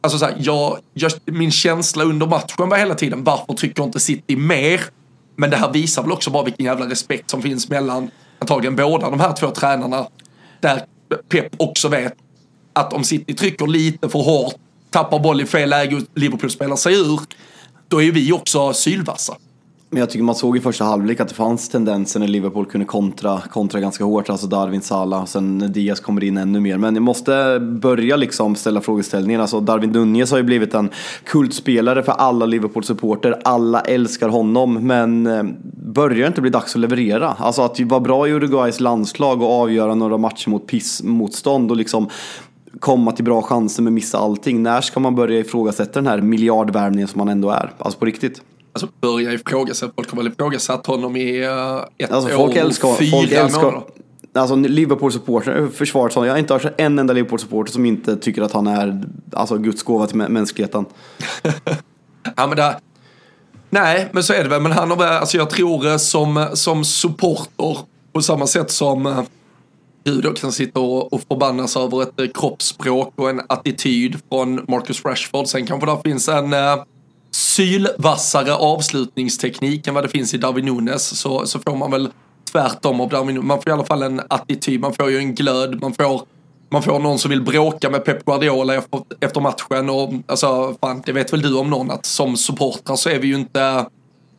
[0.00, 4.00] alltså så här, jag, jag, min känsla under matchen var hela tiden, varför trycker inte
[4.00, 4.80] City mer?
[5.36, 9.10] Men det här visar väl också bara vilken jävla respekt som finns mellan antagligen båda
[9.10, 10.06] de här två tränarna.
[10.60, 10.84] Där
[11.28, 12.14] Pep också vet
[12.72, 14.54] att om City trycker lite för hårt,
[14.90, 17.20] tappar boll i fel läge och Liverpool spelar sig ur,
[17.88, 19.36] då är vi också sylvassa.
[19.92, 22.86] Men jag tycker man såg i första halvlek att det fanns tendenser när Liverpool kunde
[22.86, 26.78] kontra, kontra ganska hårt, alltså Darwin Salah, sen när Diaz kommer in ännu mer.
[26.78, 30.90] Men jag måste börja liksom ställa frågeställningen, alltså Darwin Nunez har ju blivit en
[31.24, 35.42] kultspelare för alla Liverpool-supporter, alla älskar honom, men eh,
[35.84, 37.28] börjar det inte bli dags att leverera?
[37.38, 42.08] Alltså att vara bra i Uruguays landslag och avgöra några matcher mot pissmotstånd och liksom
[42.80, 44.62] komma till bra chanser men missa allting.
[44.62, 47.72] När ska man börja ifrågasätta den här miljardvärvningen som man ändå är?
[47.78, 48.42] Alltså på riktigt.
[48.72, 51.52] Alltså börja ifrågasätta, folk har väl ifrågasatt honom i uh,
[51.98, 53.82] ett Alltså år folk och älskar, fyra folk älskar månader.
[54.34, 56.26] Alltså Liverpool-supporter, försvaret sånt.
[56.26, 59.02] Jag har inte hört en enda Liverpool-supporter som inte tycker att han är
[59.32, 60.84] alltså, Guds gåva till mä- mänskligheten.
[62.36, 62.76] Ja, men det,
[63.70, 64.62] nej, men så är det väl.
[64.62, 67.76] Men han har väl, alltså jag tror eh, som, som supporter,
[68.12, 69.26] på samma sätt som
[70.04, 75.46] eh, kan sitta och, förbannas över ett eh, kroppsspråk och en attityd från Marcus Rashford.
[75.46, 76.82] Sen kanske där finns en eh,
[77.30, 81.18] sylvassare avslutningsteknik än vad det finns i Darwin Nunes.
[81.18, 82.08] Så, så får man väl
[82.52, 83.48] tvärtom av Darwin Nunes.
[83.48, 86.22] Man får i alla fall en attityd, man får ju en glöd, man får
[86.72, 91.02] man får någon som vill bråka med Pep Guardiola efter, efter matchen och alltså, fan,
[91.06, 93.86] det vet väl du om någon att som supportrar så är vi ju inte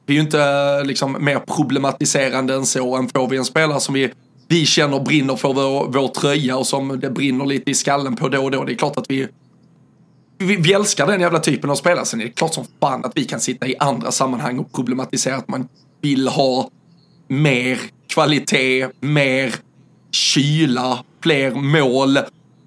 [0.05, 3.93] vi är ju inte liksom mer problematiserande än så än får vi en spelare som
[3.93, 4.11] vi,
[4.51, 8.29] vi känner brinner för vår, vår tröja och som det brinner lite i skallen på
[8.29, 8.63] då och då.
[8.63, 9.27] Det är klart att vi,
[10.37, 12.05] vi, vi älskar den jävla typen av spelare.
[12.05, 15.35] Sen är det klart som fan att vi kan sitta i andra sammanhang och problematisera
[15.35, 15.67] att man
[16.01, 16.69] vill ha
[17.27, 19.55] mer kvalitet, mer
[20.11, 22.19] kyla, fler mål.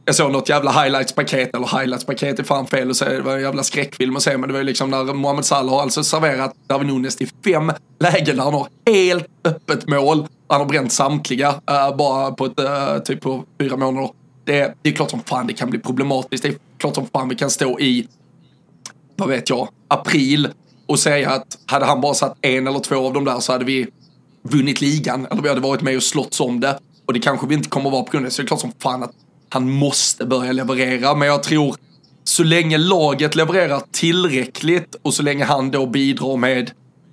[0.05, 3.43] Jag såg något jävla highlights-paket, eller highlights-paket är fan fel att säga, det var en
[3.43, 6.55] jävla skräckfilm att se, men det var ju liksom när Mohamed Salah har alltså serverat
[6.66, 10.26] Darwin Nunes till fem lägen där han har helt öppet mål.
[10.49, 14.11] Han har bränt samtliga, uh, bara på ett, uh, typ på fyra månader.
[14.45, 16.42] Det, det är klart som fan det kan bli problematiskt.
[16.42, 18.09] Det är klart som fan vi kan stå i
[19.16, 20.49] vad vet jag, april
[20.86, 23.64] och säga att hade han bara satt en eller två av dem där så hade
[23.64, 23.86] vi
[24.42, 25.26] vunnit ligan.
[25.30, 26.78] Eller vi hade varit med och slåtts om det.
[27.07, 28.34] Och det kanske vi inte kommer att vara på grund av det.
[28.34, 29.12] Så det är klart som fan att
[29.49, 31.14] han måste börja leverera.
[31.14, 31.76] Men jag tror
[32.24, 36.70] så länge laget levererar tillräckligt och så länge han då bidrar med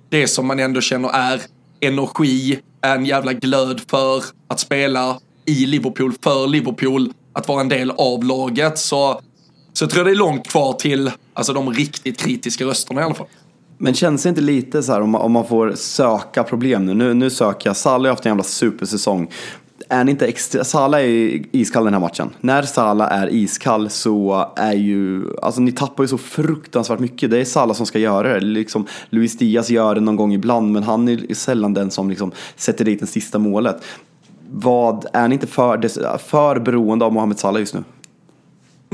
[0.08, 1.40] det som man ändå känner är
[1.82, 7.90] energi, en jävla glöd för att spela i Liverpool, för Liverpool, att vara en del
[7.90, 8.78] av laget.
[8.78, 9.20] Så,
[9.72, 13.14] så jag tror det är långt kvar till alltså, de riktigt kritiska rösterna i alla
[13.14, 13.26] fall.
[13.78, 16.94] Men känns det inte lite så här om man, om man får söka problem nu?
[16.94, 19.30] Nu, nu söker jag, Sally har haft en jävla supersäsong
[19.92, 22.30] är inte extra, Sala är iskall den här matchen.
[22.40, 27.30] När Sala är iskall så är ju, alltså ni tappar ju så fruktansvärt mycket.
[27.30, 28.40] Det är Sala som ska göra det.
[28.40, 32.32] Liksom, Luis Diaz gör det någon gång ibland, men han är sällan den som liksom
[32.56, 33.84] sätter dit det sista målet.
[34.50, 37.84] Vad, är ni inte för, för beroende av Mohamed Salah just nu?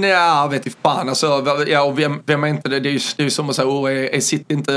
[0.02, 1.08] Ja, vet inte fan.
[1.08, 2.80] Alltså, ja, vem, vem är inte det?
[2.80, 4.72] Det är ju, det är ju som att säga, oh, är, är City inte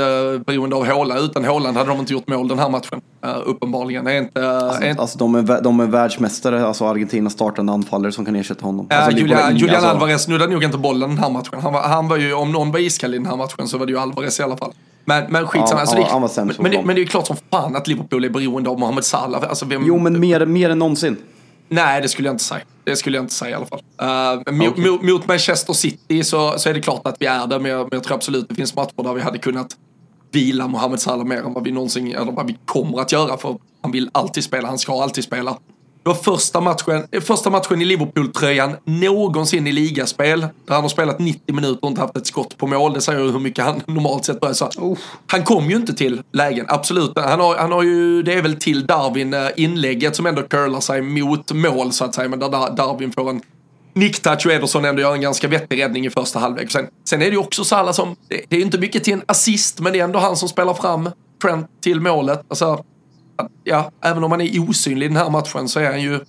[0.46, 1.20] beroende av Haaland?
[1.20, 3.00] Utan Haaland hade de inte gjort mål den här matchen.
[3.26, 4.06] Uh, uppenbarligen.
[4.06, 5.02] Är inte, alltså, är inte...
[5.02, 8.86] alltså de, är, de är världsmästare, alltså Argentina startande anfallare som kan ersätta honom.
[8.90, 9.90] Alltså, Julian, Julian alltså...
[9.90, 11.60] Alvarez snuddade nog inte bollen den här matchen.
[11.62, 13.86] Han var, han var ju, om någon var iskall i den här matchen så var
[13.86, 14.72] det ju Alvarez i alla fall.
[15.04, 15.70] Men, men skitsamma.
[15.74, 17.88] Ja, alltså, ja, det, men, men, det, men det är ju klart som fan att
[17.88, 19.42] Liverpool är beroende av Mohamed Salah.
[19.48, 21.16] Alltså, vem, jo, men mer, mer än någonsin.
[21.72, 22.64] Nej, det skulle jag inte säga.
[22.84, 23.82] Det skulle jag inte säga i alla fall.
[24.02, 24.90] Uh, mot, okay.
[24.90, 27.80] mot, mot, Manchester City så, så är det klart att vi är där, men jag,
[27.80, 29.76] men jag tror absolut det finns matcher där vi hade kunnat
[30.30, 33.58] vila Mohamed Salah mer än vad vi någonsin, eller vad vi kommer att göra, för
[33.82, 35.58] han vill alltid spela, han ska alltid spela.
[36.04, 40.40] Det var första matchen, första matchen i Liverpool-tröjan någonsin i ligaspel.
[40.40, 42.94] Där han har spelat 90 minuter och inte haft ett skott på mål.
[42.94, 44.54] Det säger ju hur mycket han normalt sett börjar.
[44.54, 44.96] Så
[45.26, 47.12] han kom ju inte till lägen, absolut.
[47.16, 50.80] Han har, han har ju, det är väl till Darwin eh, inlägget som ändå curlar
[50.80, 52.28] sig mot mål så att säga.
[52.28, 53.40] Men där Darwin får en
[53.94, 56.70] nicktouch och Ederson ändå gör en ganska vettig räddning i första halvlek.
[56.70, 59.12] Sen, sen är det ju också Salah som, det, det är ju inte mycket till
[59.12, 61.10] en assist, men det är ändå han som spelar fram
[61.42, 62.44] Trent till målet.
[62.48, 62.84] Alltså,
[63.64, 66.20] ja, även om han är osynlig i den här matchen så är han ju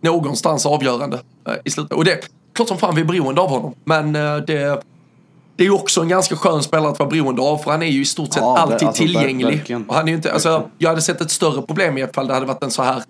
[0.00, 1.92] någonstans avgörande eh, i slutet.
[1.92, 2.18] Och det är
[2.52, 3.74] klart som fan vi är beroende av honom.
[3.84, 4.82] Men eh, det,
[5.56, 7.86] det är ju också en ganska skön spelare att vara beroende av för han är
[7.86, 9.76] ju i stort sett ja, alltid alltså, tillgänglig.
[9.88, 12.46] Och han är inte, alltså, jag hade sett ett större problem i fall det hade
[12.46, 13.02] varit en så här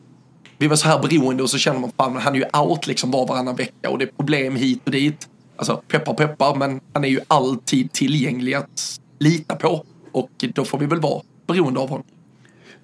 [0.63, 3.11] vi var så här beroende och så känner man fan han är ju out liksom
[3.11, 5.29] var varannan vecka och det är problem hit och dit.
[5.57, 10.79] Alltså peppar peppar men han är ju alltid tillgänglig att lita på och då får
[10.79, 12.07] vi väl vara beroende av honom.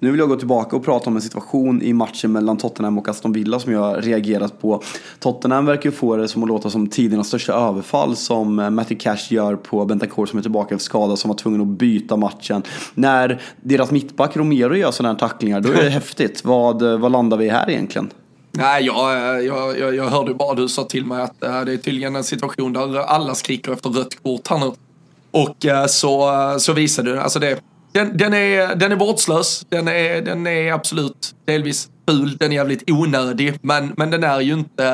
[0.01, 3.09] Nu vill jag gå tillbaka och prata om en situation i matchen mellan Tottenham och
[3.09, 4.83] Aston Villa som jag har reagerat på.
[5.21, 9.01] Tottenham verkar ju få det som att låta som tidernas största överfall som eh, Matthew
[9.01, 12.63] Cash gör på Bentancur som är tillbaka efter skada som var tvungen att byta matchen.
[12.95, 16.45] När deras mittback Romero gör sådana här tacklingar då är det häftigt.
[16.45, 18.11] Vad, eh, vad landar vi här egentligen?
[18.53, 21.77] Nej, jag, jag, jag, jag hörde bara du sa till mig att äh, det är
[21.77, 24.73] tydligen en situation där alla skriker efter rött kort här nu.
[25.31, 27.59] Och äh, så, så visar du, alltså det
[27.99, 29.67] den, den, är, den är vårdslös.
[29.69, 32.37] Den är, den är absolut delvis ful.
[32.37, 33.59] Den är jävligt onödig.
[33.63, 34.93] Men, men den är ju inte,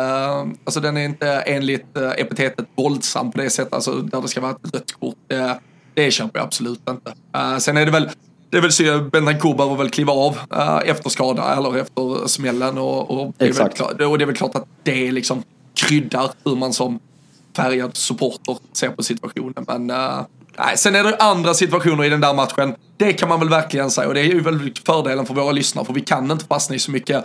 [0.65, 3.75] alltså den är inte enligt eh, epitetet våldsam på det sättet.
[3.75, 5.17] Alltså där det ska vara ett rött kort.
[5.27, 5.59] Det,
[5.95, 7.15] det köper jag absolut inte.
[7.37, 8.11] Uh, sen är det väl
[8.51, 12.29] det är väl så att Bentancur behöver väl kliva av uh, efter skada eller efter
[12.29, 12.79] smällen.
[12.79, 13.77] Och, och, det Exakt.
[13.77, 15.43] Klart, och det är väl klart att det liksom
[15.75, 17.01] kryddar hur man som
[17.57, 19.65] färgad supporter ser på situationen.
[19.67, 20.21] Men uh,
[20.59, 22.75] Nej, sen är det andra situationer i den där matchen.
[22.97, 25.87] Det kan man väl verkligen säga och det är ju väl fördelen för våra lyssnare
[25.87, 27.25] för vi kan inte fastna i så mycket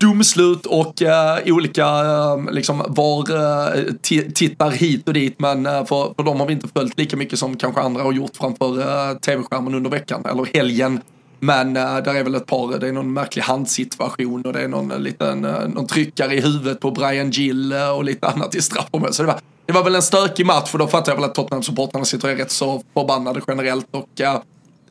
[0.00, 3.92] domslut och uh, olika uh, liksom var uh,
[4.34, 7.38] tittar hit och dit men uh, för, för dem har vi inte följt lika mycket
[7.38, 11.00] som kanske andra har gjort framför uh, tv-skärmen under veckan eller helgen.
[11.40, 14.68] Men uh, där är väl ett par, det är någon märklig handsituation och det är
[14.68, 19.14] någon liten, någon tryckare i huvudet på Brian Gill och lite annat i straffområdet.
[19.14, 19.40] Så det var,
[19.70, 22.50] det var väl en stökig match för då fattar jag väl att Tottenham-supportrarna sitter rätt
[22.50, 24.40] så förbannade generellt och uh,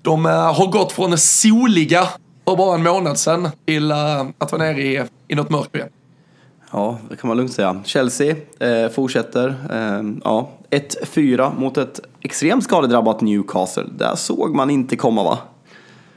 [0.01, 2.07] de uh, har gått från soliga
[2.45, 3.97] för bara en månad sedan till uh,
[4.37, 5.89] att vara nere i, i något mörkt igen.
[6.71, 7.81] Ja, det kan man lugnt säga.
[7.85, 9.47] Chelsea eh, fortsätter.
[9.47, 13.85] Eh, ja, 1-4 mot ett extremt skadedrabbat Newcastle.
[13.97, 15.37] Där såg man inte komma va?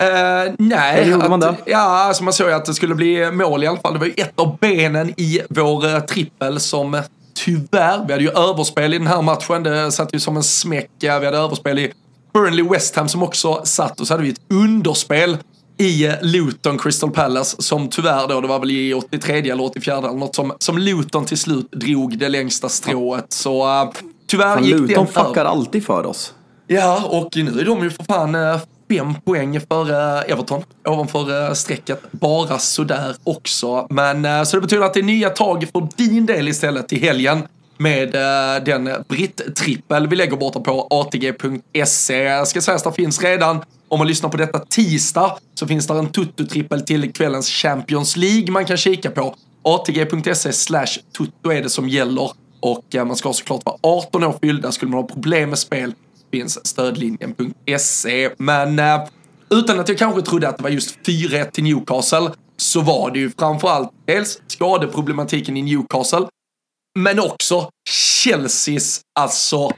[0.02, 1.56] Uh, nej, Eller gjorde att, man det?
[1.66, 3.92] Ja, alltså man såg ju att det skulle bli mål i alla fall.
[3.92, 7.02] Det var ju ett av benen i vår uh, trippel som
[7.44, 9.62] tyvärr, vi hade ju överspel i den här matchen.
[9.62, 10.90] Det satt ju som en smäck.
[11.00, 11.92] Vi hade överspel i
[12.34, 15.36] Burnley West Ham som också satt och så hade vi ett underspel
[15.78, 20.12] i Luton Crystal Palace som tyvärr då, det var väl i 83 eller 84 eller
[20.12, 23.26] något som, som Luton till slut drog det längsta strået.
[23.28, 23.90] Så uh,
[24.26, 26.34] tyvärr fan, gick Luton det Luton fuckar alltid för oss.
[26.66, 28.58] Ja, och nu är de ju för fan uh,
[28.92, 29.90] fem poäng för
[30.30, 32.02] Everton ovanför eh, strecket.
[32.10, 33.86] Bara sådär också.
[33.90, 37.00] Men eh, så det betyder att det är nya tag för din del istället till
[37.00, 37.42] helgen
[37.78, 42.46] med eh, den britt-trippel vi lägger borta på atg.se.
[42.46, 45.94] Ska sägas där det finns redan, om man lyssnar på detta tisdag, så finns det
[45.94, 49.34] en tutto-trippel till kvällens Champions League man kan kika på.
[49.62, 52.30] atg.se slash tutto är det som gäller
[52.60, 54.72] och man ska såklart vara 18 år fyllda.
[54.72, 55.94] Skulle man ha problem med spel
[56.32, 58.30] finns stödlinjen.se.
[58.36, 59.08] Men eh,
[59.50, 63.18] utan att jag kanske trodde att det var just 4-1 till Newcastle så var det
[63.18, 66.26] ju framförallt dels skadeproblematiken i Newcastle
[66.98, 69.70] men också Chelseas alltså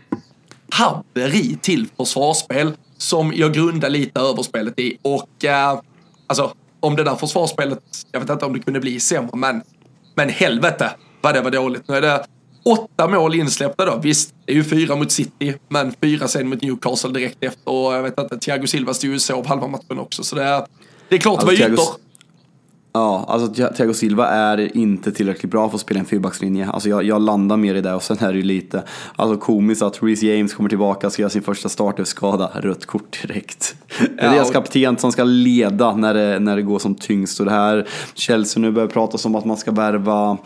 [0.71, 5.81] haveri till försvarsspel som jag grundar lite överspelet i och eh,
[6.27, 7.83] alltså om det där försvarsspelet,
[8.13, 9.63] jag vet inte om det kunde bli sämre men
[10.15, 10.91] Men helvete
[11.21, 11.89] vad det var dåligt.
[11.89, 12.27] Nu är det
[12.65, 14.01] åtta mål insläppta då.
[14.03, 17.71] Visst, det är ju fyra mot City, men fyra sen mot Newcastle direkt efter.
[17.71, 20.25] Och jag vet inte, Thiago Silva stod ju och sov halva matchen också.
[20.25, 20.67] Så det är,
[21.09, 22.04] det är klart det var Alltså, ytor.
[22.97, 26.69] Ja, alltså Thiago Silva är inte tillräckligt bra för att spela en fyrbackslinje.
[26.71, 28.83] Alltså jag, jag landar mer i det och sen är det ju lite,
[29.17, 33.77] alltså komiskt att Reece James kommer tillbaka, ska göra sin första startelfskada, rött kort direkt.
[33.99, 36.95] det är Ja, deras och- kapten som ska leda när det, när det går som
[36.95, 37.41] tyngst.
[37.41, 40.37] Och det här, Chelsea nu börjar prata om att man ska värva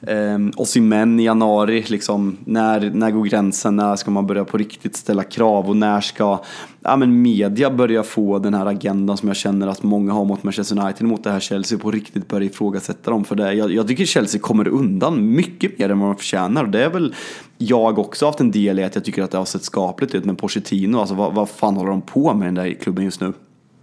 [0.00, 1.84] eh, Osimhen i januari.
[1.88, 3.76] Liksom, när, när går gränsen?
[3.76, 5.68] När ska man börja på riktigt ställa krav?
[5.68, 6.38] Och när ska
[6.82, 10.42] ja, men media börjar få den här agendan som jag känner att många har mot
[10.42, 13.24] Manchester United, mot det här Chelsea, på riktigt börjar ifrågasätta dem.
[13.24, 16.66] För det, jag, jag tycker Chelsea kommer undan mycket mer än vad de förtjänar.
[16.66, 17.14] Det är väl
[17.58, 20.24] jag också haft en del i att jag tycker att det har sett skapligt ut
[20.24, 20.98] Men Pochettino.
[20.98, 23.32] Alltså vad, vad fan håller de på med i den där klubben just nu?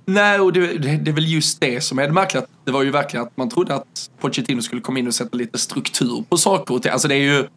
[0.06, 2.44] Nej, och det, det, det är väl just det som är det märkliga.
[2.66, 5.58] Det var ju verkligen att man trodde att Pochettino skulle komma in och sätta lite
[5.58, 6.92] struktur på saker och ting.
[6.92, 7.48] Alltså det är ju...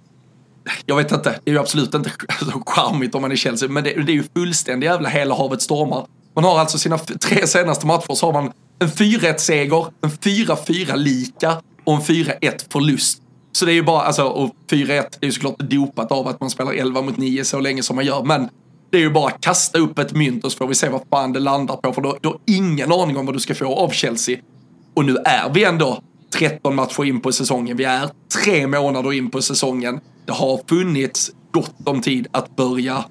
[0.87, 3.85] Jag vet inte, det är ju absolut inte så charmigt om man är Chelsea, men
[3.85, 6.07] det, det är ju fullständigt jävla hela havet stormar.
[6.35, 11.63] Man har alltså sina tre senaste matcher så har man en 4-1-seger, en 4-4 lika
[11.85, 13.23] och en 4-1 förlust.
[13.53, 14.89] Så det är ju bara, alltså, och 4-1
[15.21, 18.05] är ju såklart dopat av att man spelar 11 mot 9 så länge som man
[18.05, 18.49] gör, men
[18.91, 21.03] det är ju bara att kasta upp ett mynt och så får vi se vad
[21.11, 23.75] fan det landar på, för då, då har ingen aning om vad du ska få
[23.75, 24.39] av Chelsea.
[24.95, 26.03] Och nu är vi ändå
[26.35, 27.77] 13 matcher in på säsongen.
[27.77, 28.11] Vi är
[28.43, 30.01] tre månader in på säsongen.
[30.29, 33.05] Det har funnits gott om tid att börja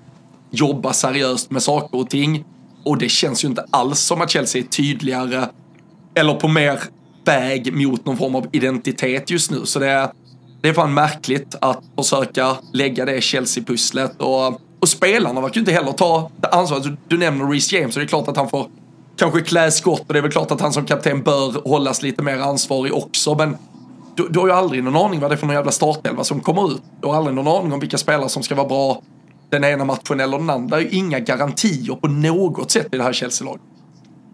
[0.51, 2.45] jobba seriöst med saker och ting.
[2.83, 5.47] Och det känns ju inte alls som att Chelsea är tydligare
[6.15, 6.79] eller på mer
[7.25, 9.65] väg mot någon form av identitet just nu.
[9.65, 10.09] Så det är,
[10.61, 14.21] det är fan märkligt att försöka lägga det Chelsea-pusslet.
[14.21, 16.79] Och, och spelarna verkar ju inte heller ta ansvar.
[16.79, 18.67] Du, du nämner Reece James och det är klart att han får
[19.17, 22.23] kanske klä skott och det är väl klart att han som kapten bör hållas lite
[22.23, 23.35] mer ansvarig också.
[23.35, 23.57] Men
[24.17, 26.39] du, du har ju aldrig någon aning vad det är för någon jävla startelva som
[26.39, 26.81] kommer ut.
[27.01, 29.01] Du har aldrig någon aning om vilka spelare som ska vara bra
[29.49, 30.77] den ena matchen eller den andra.
[30.77, 33.61] Det är ju inga garantier på något sätt i det här Chelsea-laget.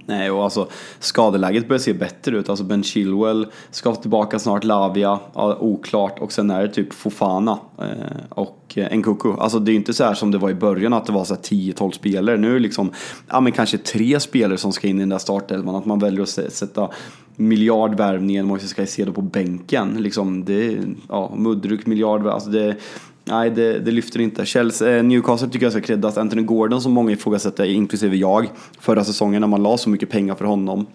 [0.06, 0.68] Nej, och alltså
[1.00, 2.50] skadeläget börjar se bättre ut.
[2.50, 6.20] Alltså Ben Chilwell ska tillbaka snart, Lavia, ja, oklart.
[6.20, 7.86] Och sen är det typ Fofana eh,
[8.30, 9.34] och eh, Nkuku.
[9.40, 11.26] Alltså det är ju inte så här som det var i början att det var
[11.26, 12.38] så 10-12 spelare.
[12.38, 12.92] Nu är det liksom,
[13.30, 15.76] ja men kanske tre spelare som ska in i den där startelvan.
[15.76, 16.90] Att man väljer att sätta
[17.36, 19.98] miljardvärvningen Moises Caicedo på bänken.
[20.00, 20.78] Liksom det,
[21.10, 22.34] ja, Mudryk, miljardvärvning.
[22.34, 22.76] alltså det
[23.26, 24.46] Nej, det, det lyfter inte.
[24.46, 26.18] Chelsea, eh, Newcastle tycker jag ska creddas.
[26.18, 28.50] Anthony Gordon som många ifrågasätter, inklusive jag,
[28.80, 30.86] förra säsongen när man la så mycket pengar för honom.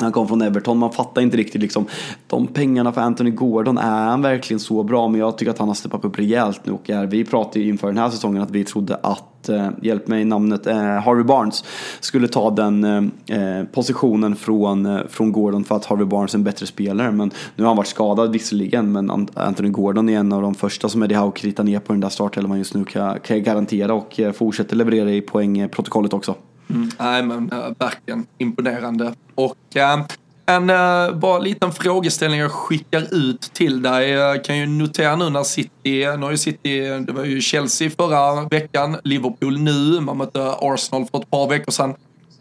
[0.00, 1.86] Han kom från Everton, man fattar inte riktigt liksom
[2.26, 5.08] de pengarna för Anthony Gordon, är han verkligen så bra?
[5.08, 7.68] Men jag tycker att han har steppat upp rejält nu och är, vi pratade ju
[7.68, 11.64] inför den här säsongen att vi trodde att, eh, hjälp mig namnet, eh, Harvey Barnes
[12.00, 16.38] skulle ta den eh, eh, positionen från, eh, från Gordon för att Harvey Barnes är
[16.38, 17.12] en bättre spelare.
[17.12, 20.88] Men nu har han varit skadad visserligen, men Anthony Gordon är en av de första
[20.88, 23.94] som Eddie Howe kritar ner på den där startelvan just nu kan, kan jag garantera
[23.94, 26.34] och eh, fortsätter leverera i poängprotokollet också.
[26.70, 26.90] Mm.
[26.98, 29.14] Nej, men äh, verkligen imponerande.
[29.34, 30.04] Och äh,
[30.46, 34.10] en äh, bara liten frågeställning jag skickar ut till dig.
[34.10, 37.90] Jag kan ju notera nu när City, nu har ju City, det var ju Chelsea
[37.90, 41.94] förra veckan, Liverpool nu, man mötte Arsenal för ett par veckor sedan.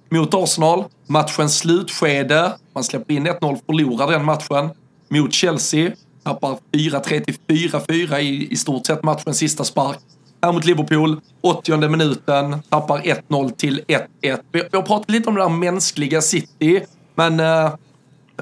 [0.10, 4.70] Mot Arsenal, matchens slutskede, man släpper in 1-0, förlorar den matchen.
[5.10, 5.92] Mot Chelsea,
[6.24, 10.00] tappar 4-3 till 4-4 i, i stort sett matchens sista spark.
[10.42, 14.06] Här mot Liverpool, 80 minuten, tappar 1-0 till 1-1.
[14.22, 16.82] Vi, vi har pratat lite om det där mänskliga City,
[17.16, 17.72] men eh,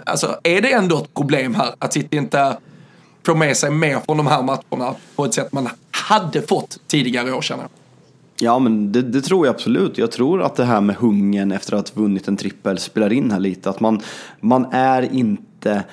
[0.05, 2.57] alltså, är det ändå ett problem här att City inte
[3.25, 7.31] får med sig mer från de här matcherna på ett sätt man hade fått tidigare
[7.31, 7.69] år känner jag.
[8.39, 9.97] Ja, men det, det tror jag absolut.
[9.97, 13.31] Jag tror att det här med hungern efter att ha vunnit en trippel spelar in
[13.31, 13.69] här lite.
[13.69, 14.01] Att man,
[14.39, 15.83] man är inte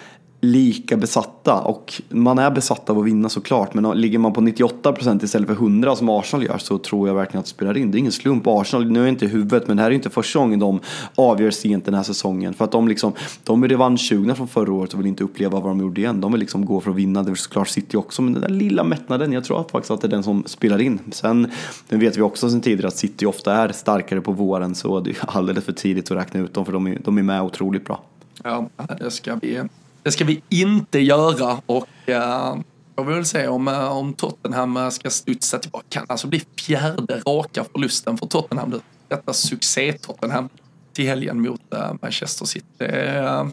[0.45, 3.75] lika besatta och man är besatt av att vinna såklart.
[3.75, 7.39] Men ligger man på 98% istället för 100 som Arsenal gör så tror jag verkligen
[7.39, 7.91] att det spelar in.
[7.91, 8.47] Det är ingen slump.
[8.47, 10.81] Arsenal, nu är jag inte i huvudet, men det här är inte första gången de
[11.15, 12.55] avgör sent den här säsongen.
[12.55, 13.13] För att de, liksom,
[13.45, 16.21] de är revanschsugna från förra året och vill inte uppleva vad de gjorde igen.
[16.21, 17.23] De vill liksom gå för att vinna.
[17.23, 20.01] Det är såklart City också, men den där lilla mättnaden, jag tror att faktiskt att
[20.01, 20.99] det är den som spelar in.
[21.13, 21.51] Sen
[21.89, 25.11] nu vet vi också sen tidigare att City ofta är starkare på våren, så det
[25.11, 27.85] är alldeles för tidigt att räkna ut dem, för de är, de är med otroligt
[27.85, 28.01] bra.
[28.43, 28.69] Ja,
[28.99, 29.61] det ska bli
[30.05, 32.57] det ska vi inte göra och uh,
[32.97, 35.85] jag vill se om, eh, om Tottenham eh, ska studsa tillbaka.
[35.89, 38.81] Kan alltså bli fjärde raka förlusten för Tottenham nu.
[39.09, 40.49] Detta succé-Tottenham
[40.93, 41.61] till helgen mot
[42.03, 42.67] Manchester City.
[42.79, 43.51] Det,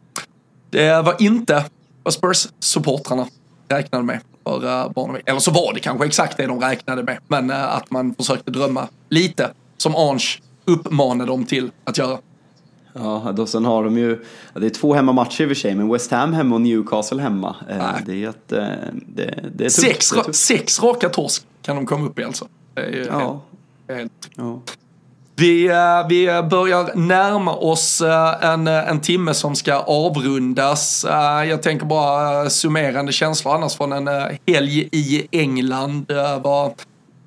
[0.70, 1.66] det var inte
[2.04, 3.28] vad Spurs-supportrarna
[3.68, 7.04] räknade med för uh, barn och Eller så var det kanske exakt det de räknade
[7.04, 7.18] med.
[7.28, 12.18] Men att man försökte drömma lite som Ange uppmanade dem till att göra.
[12.94, 15.92] Ja, då, sen har de ju, det är två hemmamatcher i och för sig, men
[15.92, 17.56] West Ham hemma och Newcastle hemma.
[17.70, 18.60] Eh, det är ett, eh,
[18.94, 19.82] det, det är tufft.
[19.82, 20.40] Sex, det är ra- tufft.
[20.40, 22.48] sex raka torsk kan de komma upp i alltså.
[22.76, 22.82] Ja.
[23.88, 24.62] helt, helt Ja.
[25.36, 28.02] Vi, eh, vi börjar närma oss
[28.42, 31.06] en, en timme som ska avrundas.
[31.50, 34.08] Jag tänker bara summerande känslor annars från en
[34.48, 36.06] helg i England.
[36.42, 36.74] Vad,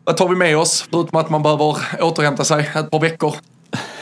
[0.04, 0.86] vad tar vi med oss?
[0.90, 3.34] Förutom att man behöver återhämta sig ett par veckor.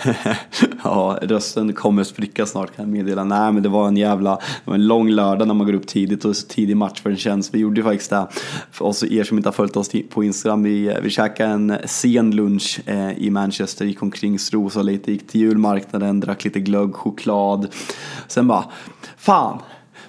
[0.85, 3.25] ja, rösten kommer spricka snart kan jag meddela.
[3.25, 5.87] Nej, men det var en jävla, det var en lång lördag när man går upp
[5.87, 7.55] tidigt och så tidig match för en tjänst.
[7.55, 8.27] Vi gjorde ju faktiskt det.
[8.71, 12.31] För oss er som inte har följt oss på Instagram, vi, vi käkade en sen
[12.31, 17.67] lunch eh, i Manchester, gick omkring, strosade lite, gick till julmarknaden, drack lite glögg, choklad.
[18.29, 18.65] Sen bara,
[19.17, 19.59] fan,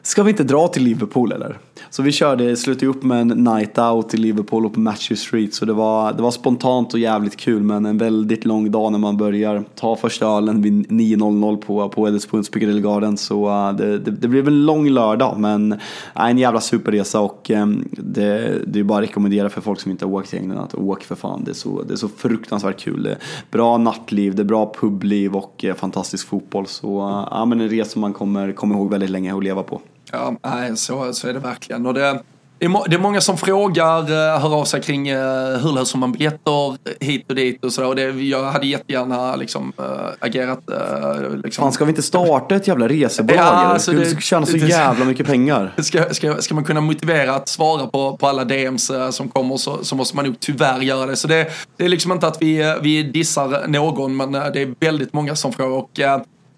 [0.02, 1.60] ska vi inte dra till Liverpool eller?
[1.90, 5.54] Så vi körde, slutade upp med en night out i Liverpool och på Matthew Street.
[5.54, 9.00] Så det var, det var spontant och jävligt kul men en väldigt lång dag när
[9.00, 13.18] man börjar ta första ölen vid 9.00 på, på Wetherspoons Piccadilly Garden.
[13.18, 15.80] Så uh, det, det, det blev en lång lördag men uh,
[16.14, 20.06] en jävla superresa och um, det, det är bara att rekommendera för folk som inte
[20.06, 21.44] har åkt till England att åka för fan.
[21.44, 23.04] Det är så, det är så fruktansvärt kul.
[23.04, 23.18] Det är
[23.52, 26.68] bra nattliv, det är bra publiv och uh, fantastisk fotboll.
[26.68, 29.82] Så uh, ja, men en resa man kommer komma ihåg väldigt länge och leva på.
[30.14, 31.86] Ja, nej, så, så är det verkligen.
[31.86, 32.20] Och det,
[32.60, 35.74] det, är, må, det är många som frågar, eh, hör av sig kring eh, hur
[35.76, 37.88] löser man biljetter hit och dit och så.
[37.88, 39.86] Och det, jag hade jättegärna liksom, äh,
[40.20, 40.60] agerat.
[40.70, 41.62] Äh, liksom.
[41.64, 43.40] Fan, ska vi inte starta ett jävla resebolag?
[43.46, 45.74] Ja, alltså det skulle tjäna så det- jävla mycket pengar.
[45.82, 49.84] Ska, ska, ska man kunna motivera att svara på, på alla DMs som kommer så,
[49.84, 51.16] så måste man nog tyvärr göra det.
[51.16, 51.48] Så det,
[51.78, 55.54] det är liksom inte att vi, vi dissar någon men det är väldigt många som
[55.54, 55.78] frågar.
[55.78, 56.00] Och,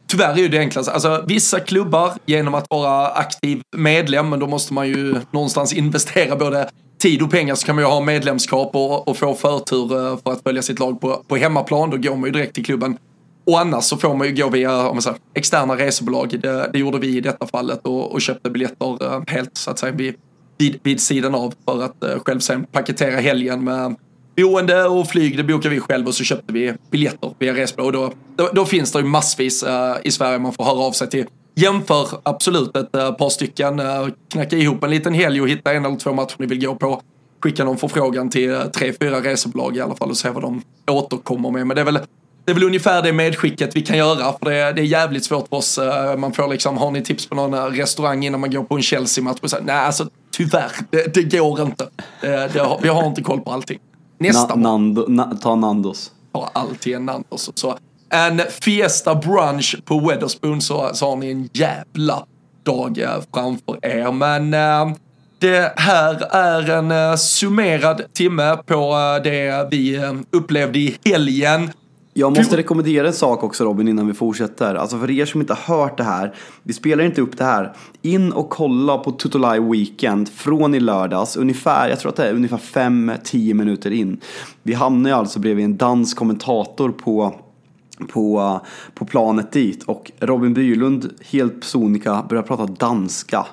[0.07, 0.91] Tyvärr är ju det enklaste.
[0.91, 6.35] Alltså, vissa klubbar, genom att vara aktiv medlem, men då måste man ju någonstans investera
[6.35, 10.17] både tid och pengar, så kan man ju ha medlemskap och, och få förtur eh,
[10.23, 11.89] för att följa sitt lag på, på hemmaplan.
[11.89, 12.97] Då går man ju direkt till klubben.
[13.45, 16.39] Och annars så får man ju gå via om man säger, externa resebolag.
[16.41, 19.79] Det, det gjorde vi i detta fallet och, och köpte biljetter eh, helt så att
[19.79, 20.15] säga vid,
[20.57, 23.95] vid, vid sidan av för att eh, själv sen paketera helgen med
[24.35, 25.37] boende och flyg.
[25.37, 27.87] Det bokade vi själv och så köpte vi biljetter via resebolag.
[27.87, 30.91] Och då, då, då finns det ju massvis uh, i Sverige man får höra av
[30.91, 31.25] sig till.
[31.55, 33.79] Jämför absolut ett uh, par stycken.
[33.79, 36.75] uh, knacka ihop en liten helg och hitta en eller två matcher ni vill gå
[36.75, 37.01] på.
[37.43, 40.61] Skicka någon förfrågan till tre, fyra resebolag i alla fall och se vad de
[40.91, 41.67] återkommer med.
[41.67, 41.99] Men det är väl
[42.45, 45.25] det är väl ungefär det medskicket vi kan göra, för det är, det är jävligt
[45.25, 45.79] svårt för oss.
[46.17, 49.39] Man får liksom, har ni tips på någon restaurang innan man går på en Chelsea-match?
[49.61, 51.87] Nej, alltså tyvärr, det, det går inte.
[52.21, 53.79] Det, det, vi har inte koll på allting.
[54.17, 56.11] Nästa Na, Nando, na, ta Nandos.
[56.33, 57.51] har alltid en Nandos.
[57.55, 57.77] Så
[58.09, 62.25] en Fiesta brunch på Weatherspoon så, så har ni en jävla
[62.63, 64.11] dag eh, framför er.
[64.11, 64.95] Men eh,
[65.39, 70.01] det här är en eh, summerad timme på eh, det vi
[70.31, 71.71] upplevde i helgen.
[72.17, 74.75] Jag måste rekommendera en sak också Robin innan vi fortsätter.
[74.75, 76.35] Alltså för er som inte har hört det här.
[76.63, 77.73] Vi spelar inte upp det här.
[78.01, 81.35] In och kolla på Tutolaj Weekend från i lördags.
[81.35, 84.19] Ungefär, jag tror att det är ungefär 5-10 minuter in.
[84.63, 87.35] Vi hamnar ju alltså bredvid en dansk kommentator på
[88.07, 88.59] på,
[88.93, 93.45] på planet dit och Robin Bylund helt sonika börjar prata danska.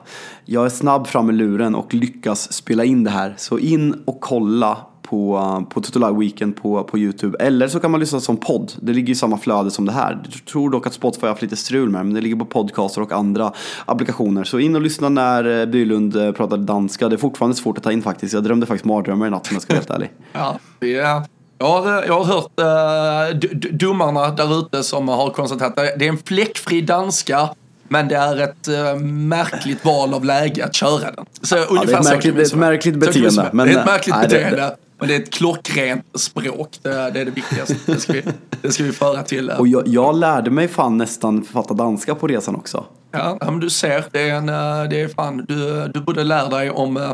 [0.44, 3.34] Jag är snabb fram med luren och lyckas spela in det här.
[3.38, 4.78] Så in och kolla
[5.12, 7.38] på, på Tutolaj Weekend på, på Youtube.
[7.40, 8.72] Eller så kan man lyssna som podd.
[8.80, 10.18] Det ligger i samma flöde som det här.
[10.32, 13.00] Jag tror dock att Spotify har haft lite strul med men det ligger på podcaster
[13.00, 13.52] och andra
[13.86, 14.44] applikationer.
[14.44, 17.08] Så in och lyssna när eh, Bylund eh, pratar danska.
[17.08, 18.34] Det är fortfarande svårt att ta in faktiskt.
[18.34, 20.10] Jag drömde faktiskt mardrömmar i natt om jag ska vara helt ärlig.
[20.32, 21.22] Ja, det är,
[21.58, 26.08] jag, har, jag har hört d- domarna där ute som har konstaterat att det är
[26.08, 27.48] en fläckfri danska
[27.88, 31.24] men det är ett eh, märkligt val av läge att köra den.
[31.42, 33.78] Så det är ungefär ett märkligt- det är ett märkligt vi beteende, men, det är
[33.80, 34.76] ett märkligt nej, beteende.
[35.02, 36.78] Men det är ett klockrent språk.
[36.82, 37.74] Det, det är det viktigaste.
[37.86, 38.22] Det ska vi,
[38.62, 39.50] det ska vi föra till.
[39.50, 42.84] eh, Och jag, jag lärde mig fan nästan fatta danska på resan också.
[43.12, 46.48] Ja, men du ser, det är, en, eh, det är fan, du, du borde lära
[46.48, 47.12] dig om, eh,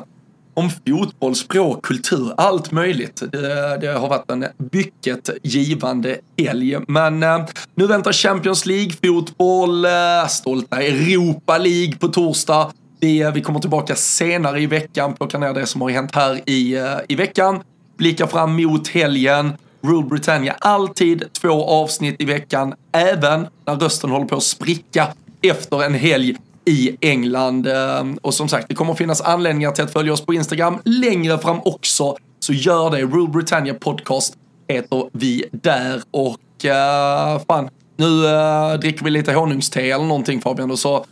[0.54, 3.22] om fotboll, språk, kultur, allt möjligt.
[3.32, 6.76] Det, det har varit en mycket givande helg.
[6.88, 12.70] Men eh, nu väntar Champions League-fotboll, eh, stolta Europa League på torsdag.
[13.00, 16.76] Vi, vi kommer tillbaka senare i veckan, plockar ner det som har hänt här i,
[16.76, 17.60] eh, i veckan.
[17.98, 19.52] Blickar fram mot helgen.
[19.80, 25.08] Rule Britannia, alltid två avsnitt i veckan, även när rösten håller på att spricka
[25.42, 27.66] efter en helg i England.
[27.66, 31.38] Eh, och som sagt, det kommer finnas anledningar till att följa oss på Instagram längre
[31.38, 32.16] fram också.
[32.40, 33.02] Så gör det.
[33.02, 34.36] Rule Britannia Podcast
[34.68, 36.02] heter vi där.
[36.10, 41.04] Och uh, fan, nu uh, dricker vi lite honungste eller någonting Fabian och så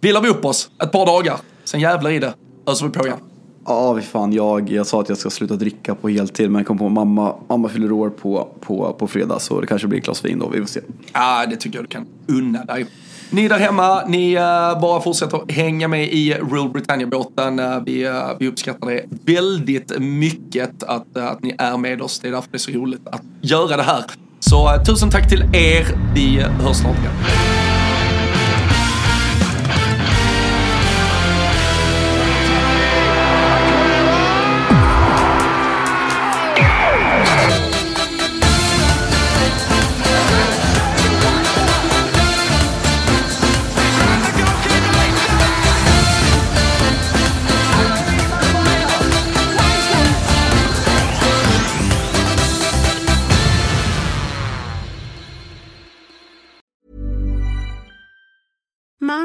[0.00, 1.36] vilar vi upp oss ett par dagar.
[1.64, 2.34] Sen jävlar i det
[2.66, 3.29] öser vi på igen.
[3.66, 4.32] Ja, vi fan.
[4.32, 6.92] Jag, jag sa att jag ska sluta dricka på heltid, men jag kom på att
[6.92, 10.38] mamma, mamma fyller år på, på, på fredag, så det kanske blir ett glas vin
[10.38, 10.48] då.
[10.48, 10.80] Vi får se.
[11.12, 12.86] Ja, det tycker jag du kan unna dig.
[13.30, 17.58] Ni där hemma, ni uh, bara fortsätter hänga med i Rule Britannia-båten.
[17.60, 22.20] Uh, vi, uh, vi uppskattar det väldigt mycket att, att ni är med oss.
[22.20, 24.04] Det är därför det är så roligt att göra det här.
[24.40, 25.86] Så tusen tack till er.
[26.14, 27.69] Vi hörs snart igen.